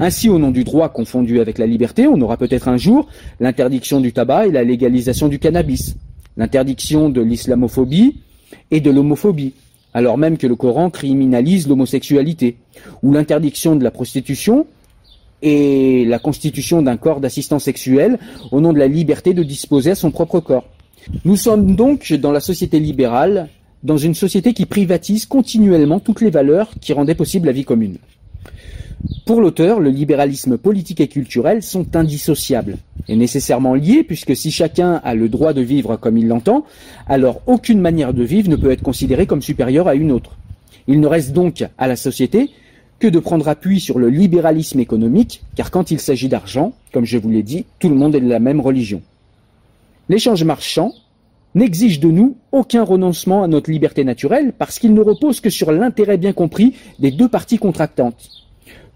Ainsi, 0.00 0.28
au 0.28 0.38
nom 0.38 0.50
du 0.50 0.64
droit 0.64 0.88
confondu 0.88 1.40
avec 1.40 1.58
la 1.58 1.66
liberté, 1.66 2.06
on 2.06 2.20
aura 2.20 2.36
peut-être 2.36 2.68
un 2.68 2.76
jour 2.76 3.08
l'interdiction 3.40 4.00
du 4.00 4.12
tabac 4.12 4.46
et 4.46 4.50
la 4.50 4.64
légalisation 4.64 5.28
du 5.28 5.38
cannabis 5.38 5.96
l'interdiction 6.38 7.10
de 7.10 7.20
l'islamophobie 7.20 8.16
et 8.70 8.80
de 8.80 8.90
l'homophobie, 8.90 9.52
alors 9.92 10.16
même 10.16 10.38
que 10.38 10.46
le 10.46 10.56
Coran 10.56 10.88
criminalise 10.88 11.68
l'homosexualité, 11.68 12.56
ou 13.02 13.12
l'interdiction 13.12 13.76
de 13.76 13.84
la 13.84 13.90
prostitution 13.90 14.66
et 15.42 16.04
la 16.06 16.18
constitution 16.18 16.80
d'un 16.80 16.96
corps 16.96 17.20
d'assistance 17.20 17.64
sexuel 17.64 18.18
au 18.50 18.60
nom 18.60 18.72
de 18.72 18.78
la 18.78 18.88
liberté 18.88 19.34
de 19.34 19.42
disposer 19.42 19.90
à 19.90 19.94
son 19.94 20.10
propre 20.10 20.40
corps. 20.40 20.66
Nous 21.24 21.36
sommes 21.36 21.74
donc 21.74 22.12
dans 22.12 22.32
la 22.32 22.40
société 22.40 22.80
libérale, 22.80 23.48
dans 23.82 23.96
une 23.96 24.14
société 24.14 24.52
qui 24.52 24.66
privatise 24.66 25.26
continuellement 25.26 26.00
toutes 26.00 26.20
les 26.20 26.30
valeurs 26.30 26.70
qui 26.80 26.92
rendaient 26.92 27.14
possible 27.14 27.46
la 27.46 27.52
vie 27.52 27.64
commune. 27.64 27.98
Pour 29.26 29.40
l'auteur, 29.40 29.78
le 29.80 29.90
libéralisme 29.90 30.58
politique 30.58 31.00
et 31.00 31.08
culturel 31.08 31.62
sont 31.62 31.96
indissociables 31.96 32.78
et 33.08 33.16
nécessairement 33.16 33.74
liés 33.74 34.02
puisque 34.02 34.34
si 34.34 34.50
chacun 34.50 35.00
a 35.04 35.14
le 35.14 35.28
droit 35.28 35.52
de 35.52 35.60
vivre 35.60 35.96
comme 35.96 36.18
il 36.18 36.28
l'entend, 36.28 36.64
alors 37.06 37.40
aucune 37.46 37.80
manière 37.80 38.12
de 38.12 38.22
vivre 38.22 38.50
ne 38.50 38.56
peut 38.56 38.70
être 38.70 38.82
considérée 38.82 39.26
comme 39.26 39.42
supérieure 39.42 39.88
à 39.88 39.94
une 39.94 40.12
autre. 40.12 40.36
Il 40.86 41.00
ne 41.00 41.06
reste 41.06 41.32
donc 41.32 41.64
à 41.76 41.86
la 41.86 41.96
société 41.96 42.50
que 42.98 43.06
de 43.06 43.18
prendre 43.18 43.48
appui 43.48 43.80
sur 43.80 43.98
le 43.98 44.08
libéralisme 44.08 44.80
économique, 44.80 45.42
car 45.54 45.70
quand 45.70 45.90
il 45.90 46.00
s'agit 46.00 46.28
d'argent, 46.28 46.72
comme 46.92 47.04
je 47.04 47.18
vous 47.18 47.30
l'ai 47.30 47.42
dit, 47.42 47.64
tout 47.78 47.88
le 47.88 47.94
monde 47.94 48.14
est 48.14 48.20
de 48.20 48.28
la 48.28 48.40
même 48.40 48.60
religion. 48.60 49.02
L'échange 50.08 50.42
marchand 50.42 50.92
n'exige 51.54 52.00
de 52.00 52.08
nous 52.08 52.36
aucun 52.50 52.82
renoncement 52.82 53.42
à 53.42 53.48
notre 53.48 53.70
liberté 53.70 54.04
naturelle 54.04 54.52
parce 54.56 54.78
qu'il 54.78 54.94
ne 54.94 55.00
repose 55.00 55.40
que 55.40 55.50
sur 55.50 55.70
l'intérêt 55.70 56.16
bien 56.16 56.32
compris 56.32 56.74
des 56.98 57.10
deux 57.10 57.28
parties 57.28 57.58
contractantes. 57.58 58.37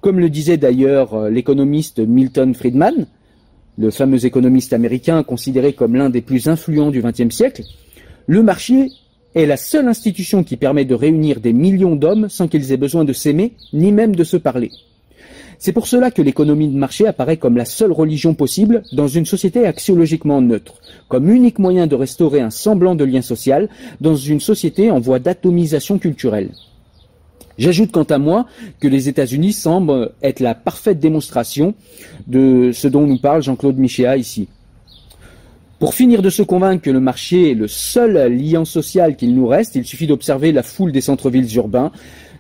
Comme 0.02 0.18
le 0.18 0.30
disait 0.30 0.56
d'ailleurs 0.56 1.14
euh, 1.14 1.30
l'économiste 1.30 2.00
Milton 2.00 2.54
Friedman, 2.54 3.06
le 3.78 3.90
fameux 3.92 4.26
économiste 4.26 4.72
américain 4.72 5.22
considéré 5.22 5.74
comme 5.74 5.94
l'un 5.94 6.10
des 6.10 6.22
plus 6.22 6.48
influents 6.48 6.90
du 6.90 7.00
XXe 7.00 7.32
siècle, 7.32 7.62
le 8.26 8.42
marché 8.42 8.88
est 9.36 9.46
la 9.46 9.56
seule 9.56 9.86
institution 9.86 10.42
qui 10.42 10.56
permet 10.56 10.84
de 10.84 10.96
réunir 10.96 11.38
des 11.38 11.52
millions 11.52 11.94
d'hommes 11.94 12.28
sans 12.28 12.48
qu'ils 12.48 12.72
aient 12.72 12.76
besoin 12.76 13.04
de 13.04 13.12
s'aimer, 13.12 13.52
ni 13.72 13.92
même 13.92 14.16
de 14.16 14.24
se 14.24 14.36
parler. 14.36 14.72
C'est 15.60 15.72
pour 15.72 15.86
cela 15.86 16.10
que 16.10 16.20
l'économie 16.20 16.66
de 16.66 16.76
marché 16.76 17.06
apparaît 17.06 17.36
comme 17.36 17.56
la 17.56 17.64
seule 17.64 17.92
religion 17.92 18.34
possible 18.34 18.82
dans 18.90 19.06
une 19.06 19.24
société 19.24 19.66
axiologiquement 19.66 20.42
neutre, 20.42 20.80
comme 21.06 21.30
unique 21.30 21.60
moyen 21.60 21.86
de 21.86 21.94
restaurer 21.94 22.40
un 22.40 22.50
semblant 22.50 22.96
de 22.96 23.04
lien 23.04 23.22
social 23.22 23.68
dans 24.00 24.16
une 24.16 24.40
société 24.40 24.90
en 24.90 24.98
voie 24.98 25.20
d'atomisation 25.20 26.00
culturelle. 26.00 26.50
J'ajoute 27.62 27.92
quant 27.92 28.03
à 28.03 28.18
moi 28.18 28.46
que 28.81 28.88
les 28.88 29.09
États-Unis 29.09 29.53
semblent 29.53 30.11
être 30.20 30.40
la 30.40 30.57
parfaite 30.57 30.98
démonstration 30.98 31.75
de 32.27 32.72
ce 32.72 32.88
dont 32.88 33.07
nous 33.07 33.18
parle 33.18 33.40
Jean-Claude 33.40 33.79
Michéa 33.79 34.16
ici. 34.16 34.48
Pour 35.79 35.94
finir 35.94 36.22
de 36.22 36.29
se 36.29 36.42
convaincre 36.42 36.83
que 36.83 36.90
le 36.90 36.98
marché 36.98 37.53
est 37.53 37.55
le 37.55 37.68
seul 37.68 38.35
lien 38.35 38.64
social 38.64 39.14
qu'il 39.14 39.37
nous 39.37 39.46
reste, 39.46 39.77
il 39.77 39.85
suffit 39.85 40.09
d'observer 40.09 40.51
la 40.51 40.64
foule 40.64 40.90
des 40.90 41.01
centres-villes 41.01 41.55
urbains 41.55 41.92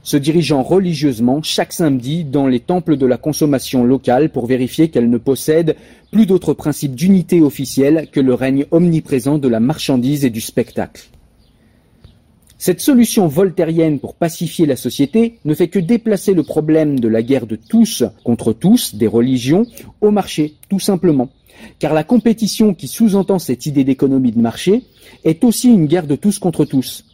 se 0.02 0.16
dirigeant 0.16 0.64
religieusement 0.64 1.40
chaque 1.40 1.72
samedi 1.72 2.24
dans 2.24 2.48
les 2.48 2.58
temples 2.58 2.96
de 2.96 3.06
la 3.06 3.16
consommation 3.16 3.84
locale 3.84 4.30
pour 4.30 4.46
vérifier 4.46 4.88
qu'elle 4.88 5.08
ne 5.08 5.18
possède 5.18 5.76
plus 6.10 6.26
d'autres 6.26 6.52
principes 6.52 6.96
d'unité 6.96 7.42
officielle 7.42 8.08
que 8.10 8.18
le 8.18 8.34
règne 8.34 8.66
omniprésent 8.72 9.38
de 9.38 9.46
la 9.46 9.60
marchandise 9.60 10.24
et 10.24 10.30
du 10.30 10.40
spectacle. 10.40 11.10
Cette 12.64 12.80
solution 12.80 13.26
voltairienne 13.26 13.98
pour 13.98 14.14
pacifier 14.14 14.66
la 14.66 14.76
société 14.76 15.40
ne 15.44 15.52
fait 15.52 15.66
que 15.66 15.80
déplacer 15.80 16.32
le 16.32 16.44
problème 16.44 17.00
de 17.00 17.08
la 17.08 17.20
guerre 17.20 17.48
de 17.48 17.56
tous 17.56 18.04
contre 18.22 18.52
tous, 18.52 18.94
des 18.94 19.08
religions, 19.08 19.66
au 20.00 20.12
marché, 20.12 20.54
tout 20.68 20.78
simplement. 20.78 21.30
Car 21.80 21.92
la 21.92 22.04
compétition 22.04 22.72
qui 22.72 22.86
sous-entend 22.86 23.40
cette 23.40 23.66
idée 23.66 23.82
d'économie 23.82 24.30
de 24.30 24.38
marché 24.38 24.84
est 25.24 25.42
aussi 25.42 25.72
une 25.72 25.86
guerre 25.86 26.06
de 26.06 26.14
tous 26.14 26.38
contre 26.38 26.64
tous. 26.64 27.04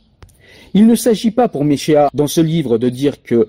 Il 0.75 0.87
ne 0.87 0.95
s'agit 0.95 1.31
pas 1.31 1.49
pour 1.49 1.65
Méchéa 1.65 2.11
dans 2.13 2.27
ce 2.27 2.43
livre 2.43 2.77
de 2.77 2.91
dire 2.91 3.23
que 3.23 3.49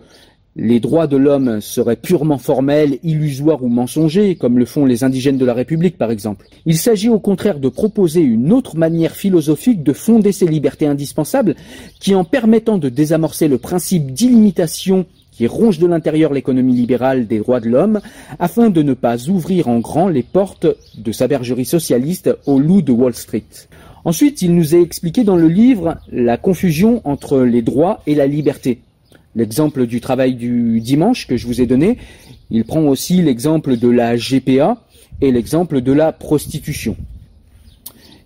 les 0.62 0.82
droits 0.82 1.08
de 1.08 1.15
l'homme 1.15 1.62
seraient 1.62 1.95
purement 1.95 2.38
formels, 2.38 3.00
illusoires 3.04 3.63
ou 3.63 3.69
mensongers, 3.69 4.36
comme 4.36 4.60
le 4.60 4.65
font 4.65 4.86
les 4.86 5.06
indigènes 5.06 5.38
de 5.38 5.45
la 5.45 5.54
République 5.54 5.98
par 5.98 6.12
exemple. 6.12 6.48
Il 6.65 6.78
s'agit 6.78 7.08
au 7.08 7.19
contraire 7.19 7.60
de 7.60 7.69
proposer 7.69 8.19
une 8.19 8.52
autre 8.52 8.76
manière 8.76 9.15
philosophique 9.15 9.84
de 9.84 9.93
fonder 9.93 10.34
ces 10.34 10.48
libertés 10.48 10.86
indispensables, 10.86 11.56
qui 12.00 12.13
en 12.13 12.26
permettant 12.26 12.78
de 12.78 12.89
désamorcer 12.89 13.48
le 13.48 13.58
principe 13.58 14.12
d'illimitation 14.12 15.06
qui 15.32 15.48
ronge 15.48 15.80
de 15.80 15.88
l'intérieur 15.88 16.34
l'économie 16.34 16.76
libérale 16.76 17.26
des 17.26 17.38
droits 17.38 17.62
de 17.62 17.69
l'homme, 17.69 18.02
afin 18.39 18.69
de 18.69 18.82
ne 18.82 18.93
pas 18.93 19.30
ouvrir 19.30 19.69
en 19.69 19.80
grand 19.80 20.10
les 20.10 20.24
portes 20.24 20.67
de 20.98 21.12
sa 21.13 21.30
bergerie 21.30 21.63
socialiste 21.63 22.36
au 22.45 22.60
loup 22.60 22.82
de 22.82 22.91
Wall 22.91 23.13
Street. 23.13 23.45
Ensuite, 24.04 24.41
il 24.41 24.54
nous 24.54 24.76
est 24.76 24.82
expliqué 24.82 25.24
dans 25.24 25.38
le 25.38 25.48
livre 25.48 25.95
la 26.12 26.36
confusion 26.36 27.02
entre 27.06 27.39
les 27.39 27.62
droits 27.62 28.02
et 28.06 28.15
la 28.15 28.28
liberté. 28.28 28.82
L'exemple 29.36 29.86
du 29.86 30.02
travail 30.02 30.36
du 30.36 30.82
dimanche 30.82 31.28
que 31.28 31.38
je 31.38 31.46
vous 31.46 31.62
ai 31.62 31.65
donné, 31.65 31.98
il 32.50 32.65
prend 32.65 32.82
aussi 32.82 33.22
l'exemple 33.22 33.78
de 33.78 33.88
la 33.88 34.15
GPA 34.15 34.78
et 35.22 35.32
l'exemple 35.32 35.82
de 35.82 35.92
la 35.92 36.12
prostitution. 36.12 36.96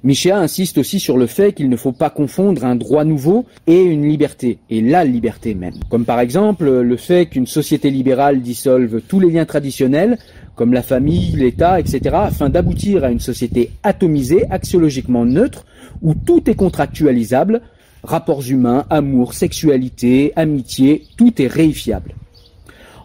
Michéa 0.04 0.38
insiste 0.38 0.78
aussi 0.78 1.00
sur 1.00 1.18
le 1.18 1.28
fait 1.28 1.54
qu'il 1.54 1.70
ne 1.70 1.78
faut 1.78 1.94
pas 1.94 2.10
confondre 2.10 2.66
un 2.66 2.76
droit 2.76 3.06
nouveau 3.06 3.46
et 3.68 3.82
une 3.82 4.06
liberté, 4.06 4.58
et 4.70 4.82
la 4.82 5.06
liberté 5.06 5.56
même. 5.56 5.76
Comme 5.90 6.04
par 6.04 6.20
exemple 6.20 6.70
le 6.70 6.98
fait 6.98 7.28
qu'une 7.28 7.48
société 7.48 7.90
libérale 7.90 8.42
dissolve 8.42 9.02
tous 9.08 9.22
les 9.22 9.32
liens 9.32 9.46
traditionnels, 9.46 10.18
comme 10.56 10.74
la 10.74 10.84
famille, 10.84 11.32
l'État, 11.38 11.80
etc., 11.80 12.02
afin 12.14 12.50
d'aboutir 12.50 13.06
à 13.06 13.12
une 13.12 13.22
société 13.22 13.72
atomisée, 13.82 14.44
axiologiquement 14.50 15.26
neutre, 15.26 15.66
où 16.02 16.14
tout 16.16 16.50
est 16.50 16.56
contractualisable, 16.56 17.62
rapports 18.04 18.44
humains, 18.48 18.86
amour, 18.90 19.34
sexualité, 19.34 20.34
amitié, 20.36 21.04
tout 21.18 21.42
est 21.42 21.48
réifiable. 21.48 22.16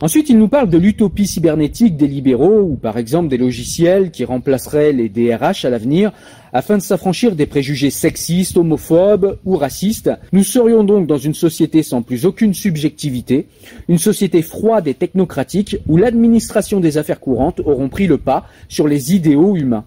Ensuite, 0.00 0.30
il 0.30 0.38
nous 0.38 0.46
parle 0.46 0.70
de 0.70 0.78
l'utopie 0.78 1.26
cybernétique 1.26 1.96
des 1.96 2.06
libéraux, 2.06 2.60
ou 2.60 2.76
par 2.76 2.98
exemple 2.98 3.28
des 3.28 3.36
logiciels 3.36 4.12
qui 4.12 4.24
remplaceraient 4.24 4.92
les 4.92 5.08
DRH 5.08 5.64
à 5.64 5.70
l'avenir, 5.70 6.12
afin 6.52 6.76
de 6.76 6.82
s'affranchir 6.82 7.34
des 7.34 7.46
préjugés 7.46 7.90
sexistes, 7.90 8.56
homophobes 8.56 9.38
ou 9.44 9.56
racistes. 9.56 10.12
Nous 10.32 10.44
serions 10.44 10.84
donc 10.84 11.08
dans 11.08 11.18
une 11.18 11.34
société 11.34 11.82
sans 11.82 12.02
plus 12.02 12.26
aucune 12.26 12.54
subjectivité, 12.54 13.48
une 13.88 13.98
société 13.98 14.42
froide 14.42 14.86
et 14.86 14.94
technocratique, 14.94 15.78
où 15.88 15.96
l'administration 15.96 16.78
des 16.78 16.96
affaires 16.96 17.18
courantes 17.18 17.60
auront 17.60 17.88
pris 17.88 18.06
le 18.06 18.18
pas 18.18 18.46
sur 18.68 18.86
les 18.86 19.16
idéaux 19.16 19.56
humains. 19.56 19.84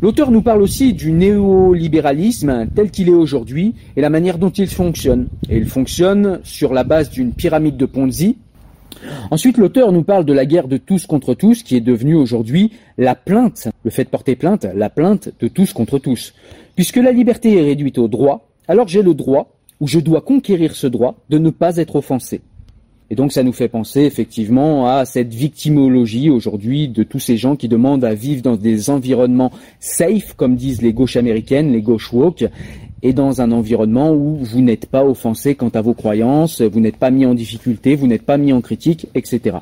L'auteur 0.00 0.30
nous 0.30 0.42
parle 0.42 0.62
aussi 0.62 0.92
du 0.92 1.10
néolibéralisme 1.10 2.68
tel 2.74 2.90
qu'il 2.90 3.08
est 3.08 3.12
aujourd'hui 3.12 3.74
et 3.96 4.00
la 4.00 4.10
manière 4.10 4.38
dont 4.38 4.50
il 4.50 4.68
fonctionne. 4.68 5.28
Et 5.50 5.56
il 5.56 5.66
fonctionne 5.66 6.40
sur 6.44 6.72
la 6.72 6.84
base 6.84 7.10
d'une 7.10 7.32
pyramide 7.32 7.76
de 7.76 7.86
Ponzi. 7.86 8.36
Ensuite, 9.30 9.58
l'auteur 9.58 9.92
nous 9.92 10.04
parle 10.04 10.24
de 10.24 10.32
la 10.32 10.46
guerre 10.46 10.68
de 10.68 10.76
tous 10.76 11.06
contre 11.06 11.34
tous 11.34 11.62
qui 11.62 11.76
est 11.76 11.80
devenue 11.80 12.14
aujourd'hui 12.14 12.72
la 12.96 13.14
plainte, 13.14 13.68
le 13.84 13.90
fait 13.90 14.04
de 14.04 14.08
porter 14.08 14.36
plainte, 14.36 14.66
la 14.74 14.90
plainte 14.90 15.30
de 15.40 15.48
tous 15.48 15.72
contre 15.72 15.98
tous. 15.98 16.32
Puisque 16.76 16.96
la 16.96 17.12
liberté 17.12 17.56
est 17.56 17.64
réduite 17.64 17.98
au 17.98 18.08
droit, 18.08 18.48
alors 18.68 18.88
j'ai 18.88 19.02
le 19.02 19.14
droit, 19.14 19.56
ou 19.80 19.88
je 19.88 19.98
dois 19.98 20.20
conquérir 20.20 20.74
ce 20.74 20.86
droit, 20.86 21.16
de 21.28 21.38
ne 21.38 21.50
pas 21.50 21.76
être 21.76 21.96
offensé. 21.96 22.40
Et 23.10 23.14
donc 23.14 23.32
ça 23.32 23.42
nous 23.42 23.52
fait 23.52 23.68
penser 23.68 24.02
effectivement 24.02 24.86
à 24.86 25.06
cette 25.06 25.32
victimologie 25.32 26.28
aujourd'hui 26.28 26.88
de 26.88 27.02
tous 27.02 27.20
ces 27.20 27.38
gens 27.38 27.56
qui 27.56 27.68
demandent 27.68 28.04
à 28.04 28.14
vivre 28.14 28.42
dans 28.42 28.56
des 28.56 28.90
environnements 28.90 29.50
safe, 29.80 30.34
comme 30.34 30.56
disent 30.56 30.82
les 30.82 30.92
gauches 30.92 31.16
américaines, 31.16 31.72
les 31.72 31.80
gauches 31.80 32.12
woke, 32.12 32.44
et 33.02 33.12
dans 33.12 33.40
un 33.40 33.52
environnement 33.52 34.12
où 34.12 34.36
vous 34.36 34.60
n'êtes 34.60 34.86
pas 34.86 35.04
offensé 35.04 35.54
quant 35.54 35.70
à 35.70 35.80
vos 35.80 35.94
croyances, 35.94 36.60
vous 36.60 36.80
n'êtes 36.80 36.96
pas 36.96 37.10
mis 37.10 37.24
en 37.24 37.34
difficulté, 37.34 37.94
vous 37.94 38.08
n'êtes 38.08 38.24
pas 38.24 38.36
mis 38.36 38.52
en 38.52 38.60
critique, 38.60 39.06
etc. 39.14 39.58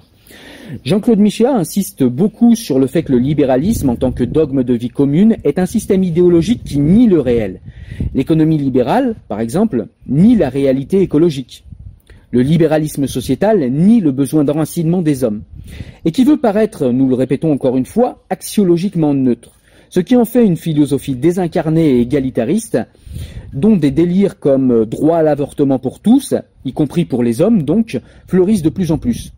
Jean-Claude 0.85 1.21
Michéa 1.21 1.55
insiste 1.55 2.03
beaucoup 2.03 2.57
sur 2.57 2.81
le 2.81 2.89
fait 2.89 3.05
que 3.05 3.13
le 3.13 3.19
libéralisme, 3.19 3.91
en 3.91 3.97
tant 3.97 4.11
que 4.11 4.25
dogme 4.25 4.65
de 4.65 4.75
vie 4.75 4.89
commune, 4.89 5.37
est 5.45 5.61
un 5.61 5.67
système 5.67 6.03
idéologique 6.03 6.65
qui 6.65 6.81
nie 6.81 7.07
le 7.07 7.21
réel. 7.21 7.61
L'économie 8.15 8.59
libérale, 8.59 9.15
par 9.29 9.41
exemple, 9.41 9.87
nie 10.09 10.35
la 10.35 10.49
réalité 10.49 11.01
écologique. 11.01 11.66
Le 12.31 12.43
libéralisme 12.43 13.07
sociétal 13.07 13.71
nie 13.71 14.01
le 14.01 14.13
besoin 14.13 14.45
d'enracinement 14.45 15.03
des 15.03 15.25
hommes, 15.25 15.43
et 16.05 16.13
qui 16.13 16.25
veut 16.25 16.37
paraître, 16.37 16.89
nous 16.91 17.09
le 17.09 17.15
répétons 17.15 17.53
encore 17.53 17.77
une 17.77 17.87
fois, 17.87 18.25
axiologiquement 18.31 19.15
neutre. 19.15 19.57
ce 19.89 20.01
qui 20.01 20.17
en 20.17 20.25
fait 20.25 20.45
une 20.45 20.57
philosophie 20.57 21.15
désincarnée 21.15 21.91
et 21.91 22.01
égalitariste, 22.01 22.79
dont 23.53 23.77
des 23.77 23.91
délires 23.91 24.39
comme 24.39 24.85
droit 24.85 25.19
à 25.19 25.23
l'avortement 25.23 25.79
pour 25.79 26.01
tous, 26.01 26.35
y 26.65 26.73
compris 26.73 27.05
pour 27.05 27.23
les 27.23 27.41
hommes 27.41 27.63
donc, 27.63 28.01
fleurissent 28.27 28.63
de 28.63 28.71
plus 28.71 28.93
en 28.93 28.99
plus. 28.99 29.33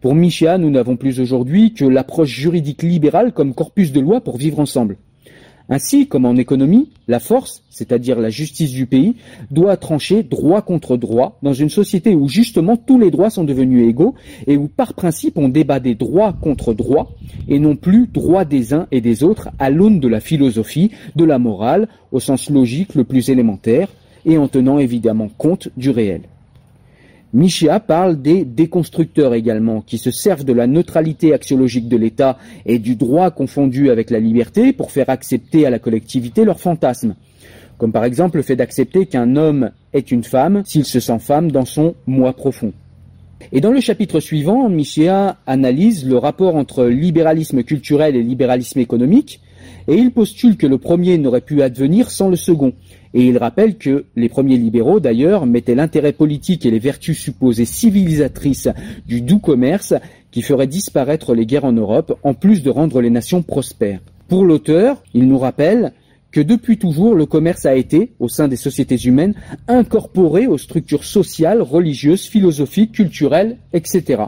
Pour 0.00 0.14
Michéa, 0.14 0.58
nous 0.58 0.70
n'avons 0.70 0.96
plus 0.96 1.20
aujourd'hui 1.20 1.72
que 1.72 1.84
l'approche 1.84 2.30
juridique 2.30 2.82
libérale 2.82 3.32
comme 3.32 3.54
corpus 3.54 3.92
de 3.92 4.00
loi 4.00 4.20
pour 4.20 4.36
vivre 4.36 4.60
ensemble. 4.60 4.96
Ainsi, 5.72 6.08
comme 6.08 6.24
en 6.24 6.34
économie, 6.34 6.90
la 7.06 7.20
force, 7.20 7.62
c'est-à-dire 7.70 8.18
la 8.18 8.28
justice 8.28 8.72
du 8.72 8.86
pays, 8.86 9.14
doit 9.52 9.76
trancher 9.76 10.24
droit 10.24 10.62
contre 10.62 10.96
droit 10.96 11.38
dans 11.44 11.52
une 11.52 11.68
société 11.70 12.12
où 12.16 12.28
justement 12.28 12.76
tous 12.76 12.98
les 12.98 13.12
droits 13.12 13.30
sont 13.30 13.44
devenus 13.44 13.88
égaux 13.88 14.16
et 14.48 14.56
où 14.56 14.66
par 14.66 14.94
principe 14.94 15.38
on 15.38 15.48
débat 15.48 15.78
des 15.78 15.94
droits 15.94 16.32
contre 16.32 16.74
droits 16.74 17.12
et 17.46 17.60
non 17.60 17.76
plus 17.76 18.08
droits 18.08 18.44
des 18.44 18.74
uns 18.74 18.88
et 18.90 19.00
des 19.00 19.22
autres 19.22 19.50
à 19.60 19.70
l'aune 19.70 20.00
de 20.00 20.08
la 20.08 20.18
philosophie, 20.18 20.90
de 21.14 21.24
la 21.24 21.38
morale, 21.38 21.86
au 22.10 22.18
sens 22.18 22.50
logique 22.50 22.96
le 22.96 23.04
plus 23.04 23.30
élémentaire 23.30 23.88
et 24.26 24.38
en 24.38 24.48
tenant 24.48 24.80
évidemment 24.80 25.28
compte 25.38 25.68
du 25.76 25.90
réel. 25.90 26.22
Michéa 27.32 27.78
parle 27.78 28.20
des 28.20 28.44
déconstructeurs 28.44 29.34
également, 29.34 29.82
qui 29.82 29.98
se 29.98 30.10
servent 30.10 30.44
de 30.44 30.52
la 30.52 30.66
neutralité 30.66 31.32
axiologique 31.32 31.88
de 31.88 31.96
l'État 31.96 32.38
et 32.66 32.80
du 32.80 32.96
droit 32.96 33.30
confondu 33.30 33.90
avec 33.90 34.10
la 34.10 34.18
liberté 34.18 34.72
pour 34.72 34.90
faire 34.90 35.08
accepter 35.08 35.64
à 35.64 35.70
la 35.70 35.78
collectivité 35.78 36.44
leurs 36.44 36.58
fantasmes. 36.58 37.14
Comme 37.78 37.92
par 37.92 38.04
exemple 38.04 38.38
le 38.38 38.42
fait 38.42 38.56
d'accepter 38.56 39.06
qu'un 39.06 39.36
homme 39.36 39.70
est 39.92 40.10
une 40.10 40.24
femme 40.24 40.62
s'il 40.64 40.84
se 40.84 40.98
sent 40.98 41.20
femme 41.20 41.52
dans 41.52 41.64
son 41.64 41.94
moi 42.06 42.32
profond. 42.32 42.72
Et 43.52 43.60
dans 43.60 43.72
le 43.72 43.80
chapitre 43.80 44.18
suivant, 44.18 44.68
Michéa 44.68 45.38
analyse 45.46 46.06
le 46.06 46.18
rapport 46.18 46.56
entre 46.56 46.84
libéralisme 46.84 47.62
culturel 47.62 48.16
et 48.16 48.22
libéralisme 48.22 48.80
économique, 48.80 49.40
et 49.88 49.94
il 49.94 50.10
postule 50.10 50.56
que 50.56 50.66
le 50.66 50.78
premier 50.78 51.16
n'aurait 51.16 51.40
pu 51.40 51.62
advenir 51.62 52.10
sans 52.10 52.28
le 52.28 52.36
second, 52.36 52.74
et 53.12 53.26
il 53.26 53.38
rappelle 53.38 53.76
que 53.76 54.04
les 54.14 54.28
premiers 54.28 54.56
libéraux, 54.56 55.00
d'ailleurs, 55.00 55.46
mettaient 55.46 55.74
l'intérêt 55.74 56.12
politique 56.12 56.64
et 56.64 56.70
les 56.70 56.78
vertus 56.78 57.18
supposées 57.18 57.64
civilisatrices 57.64 58.68
du 59.06 59.20
doux 59.20 59.40
commerce 59.40 59.94
qui 60.30 60.42
ferait 60.42 60.68
disparaître 60.68 61.34
les 61.34 61.46
guerres 61.46 61.64
en 61.64 61.72
Europe, 61.72 62.18
en 62.22 62.34
plus 62.34 62.62
de 62.62 62.70
rendre 62.70 63.00
les 63.00 63.10
nations 63.10 63.42
prospères. 63.42 64.00
Pour 64.28 64.44
l'auteur, 64.44 65.02
il 65.12 65.26
nous 65.26 65.38
rappelle 65.38 65.92
que 66.30 66.40
depuis 66.40 66.78
toujours, 66.78 67.16
le 67.16 67.26
commerce 67.26 67.66
a 67.66 67.74
été, 67.74 68.12
au 68.20 68.28
sein 68.28 68.46
des 68.46 68.56
sociétés 68.56 68.96
humaines, 68.96 69.34
incorporé 69.66 70.46
aux 70.46 70.58
structures 70.58 71.02
sociales, 71.02 71.62
religieuses, 71.62 72.26
philosophiques, 72.26 72.92
culturelles, 72.92 73.56
etc. 73.72 74.22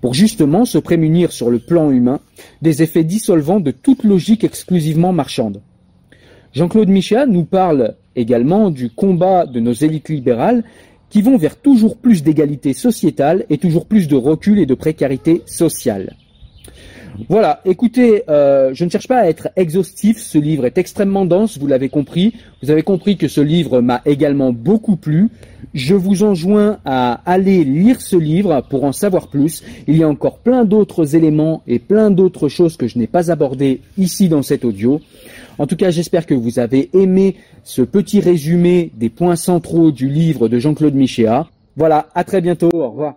Pour 0.00 0.14
justement 0.14 0.64
se 0.64 0.78
prémunir 0.78 1.32
sur 1.32 1.50
le 1.50 1.58
plan 1.58 1.90
humain 1.90 2.20
des 2.62 2.84
effets 2.84 3.02
dissolvants 3.02 3.58
de 3.58 3.72
toute 3.72 4.04
logique 4.04 4.44
exclusivement 4.44 5.12
marchande. 5.12 5.60
Jean-Claude 6.54 6.88
Michéa 6.88 7.26
nous 7.26 7.44
parle 7.44 7.94
également 8.16 8.70
du 8.70 8.90
combat 8.90 9.46
de 9.46 9.60
nos 9.60 9.72
élites 9.72 10.08
libérales 10.08 10.64
qui 11.10 11.22
vont 11.22 11.36
vers 11.36 11.56
toujours 11.56 11.96
plus 11.96 12.22
d'égalité 12.22 12.72
sociétale 12.72 13.44
et 13.50 13.58
toujours 13.58 13.86
plus 13.86 14.08
de 14.08 14.16
recul 14.16 14.58
et 14.58 14.66
de 14.66 14.74
précarité 14.74 15.42
sociale. 15.46 16.16
Voilà, 17.28 17.60
écoutez, 17.64 18.22
euh, 18.28 18.70
je 18.74 18.84
ne 18.84 18.90
cherche 18.90 19.08
pas 19.08 19.18
à 19.18 19.26
être 19.26 19.48
exhaustif, 19.56 20.18
ce 20.18 20.38
livre 20.38 20.66
est 20.66 20.78
extrêmement 20.78 21.24
dense, 21.24 21.58
vous 21.58 21.66
l'avez 21.66 21.88
compris. 21.88 22.34
Vous 22.62 22.70
avez 22.70 22.82
compris 22.82 23.16
que 23.16 23.26
ce 23.26 23.40
livre 23.40 23.80
m'a 23.80 24.02
également 24.04 24.52
beaucoup 24.52 24.96
plu. 24.96 25.28
Je 25.74 25.94
vous 25.94 26.22
enjoins 26.22 26.78
à 26.84 27.20
aller 27.26 27.64
lire 27.64 28.00
ce 28.00 28.16
livre 28.16 28.62
pour 28.68 28.84
en 28.84 28.92
savoir 28.92 29.28
plus. 29.28 29.62
Il 29.86 29.96
y 29.96 30.02
a 30.02 30.08
encore 30.08 30.38
plein 30.38 30.64
d'autres 30.64 31.14
éléments 31.14 31.62
et 31.66 31.78
plein 31.78 32.10
d'autres 32.10 32.48
choses 32.48 32.76
que 32.76 32.88
je 32.88 32.98
n'ai 32.98 33.06
pas 33.06 33.30
abordées 33.30 33.80
ici 33.96 34.28
dans 34.28 34.42
cet 34.42 34.64
audio. 34.64 35.00
En 35.58 35.66
tout 35.66 35.76
cas, 35.76 35.90
j'espère 35.90 36.26
que 36.26 36.34
vous 36.34 36.58
avez 36.58 36.88
aimé 36.94 37.36
ce 37.64 37.82
petit 37.82 38.20
résumé 38.20 38.90
des 38.96 39.08
points 39.10 39.36
centraux 39.36 39.90
du 39.90 40.08
livre 40.08 40.48
de 40.48 40.58
Jean-Claude 40.58 40.94
Michéa. 40.94 41.48
Voilà, 41.76 42.08
à 42.14 42.24
très 42.24 42.40
bientôt, 42.40 42.70
au 42.72 42.90
revoir. 42.90 43.16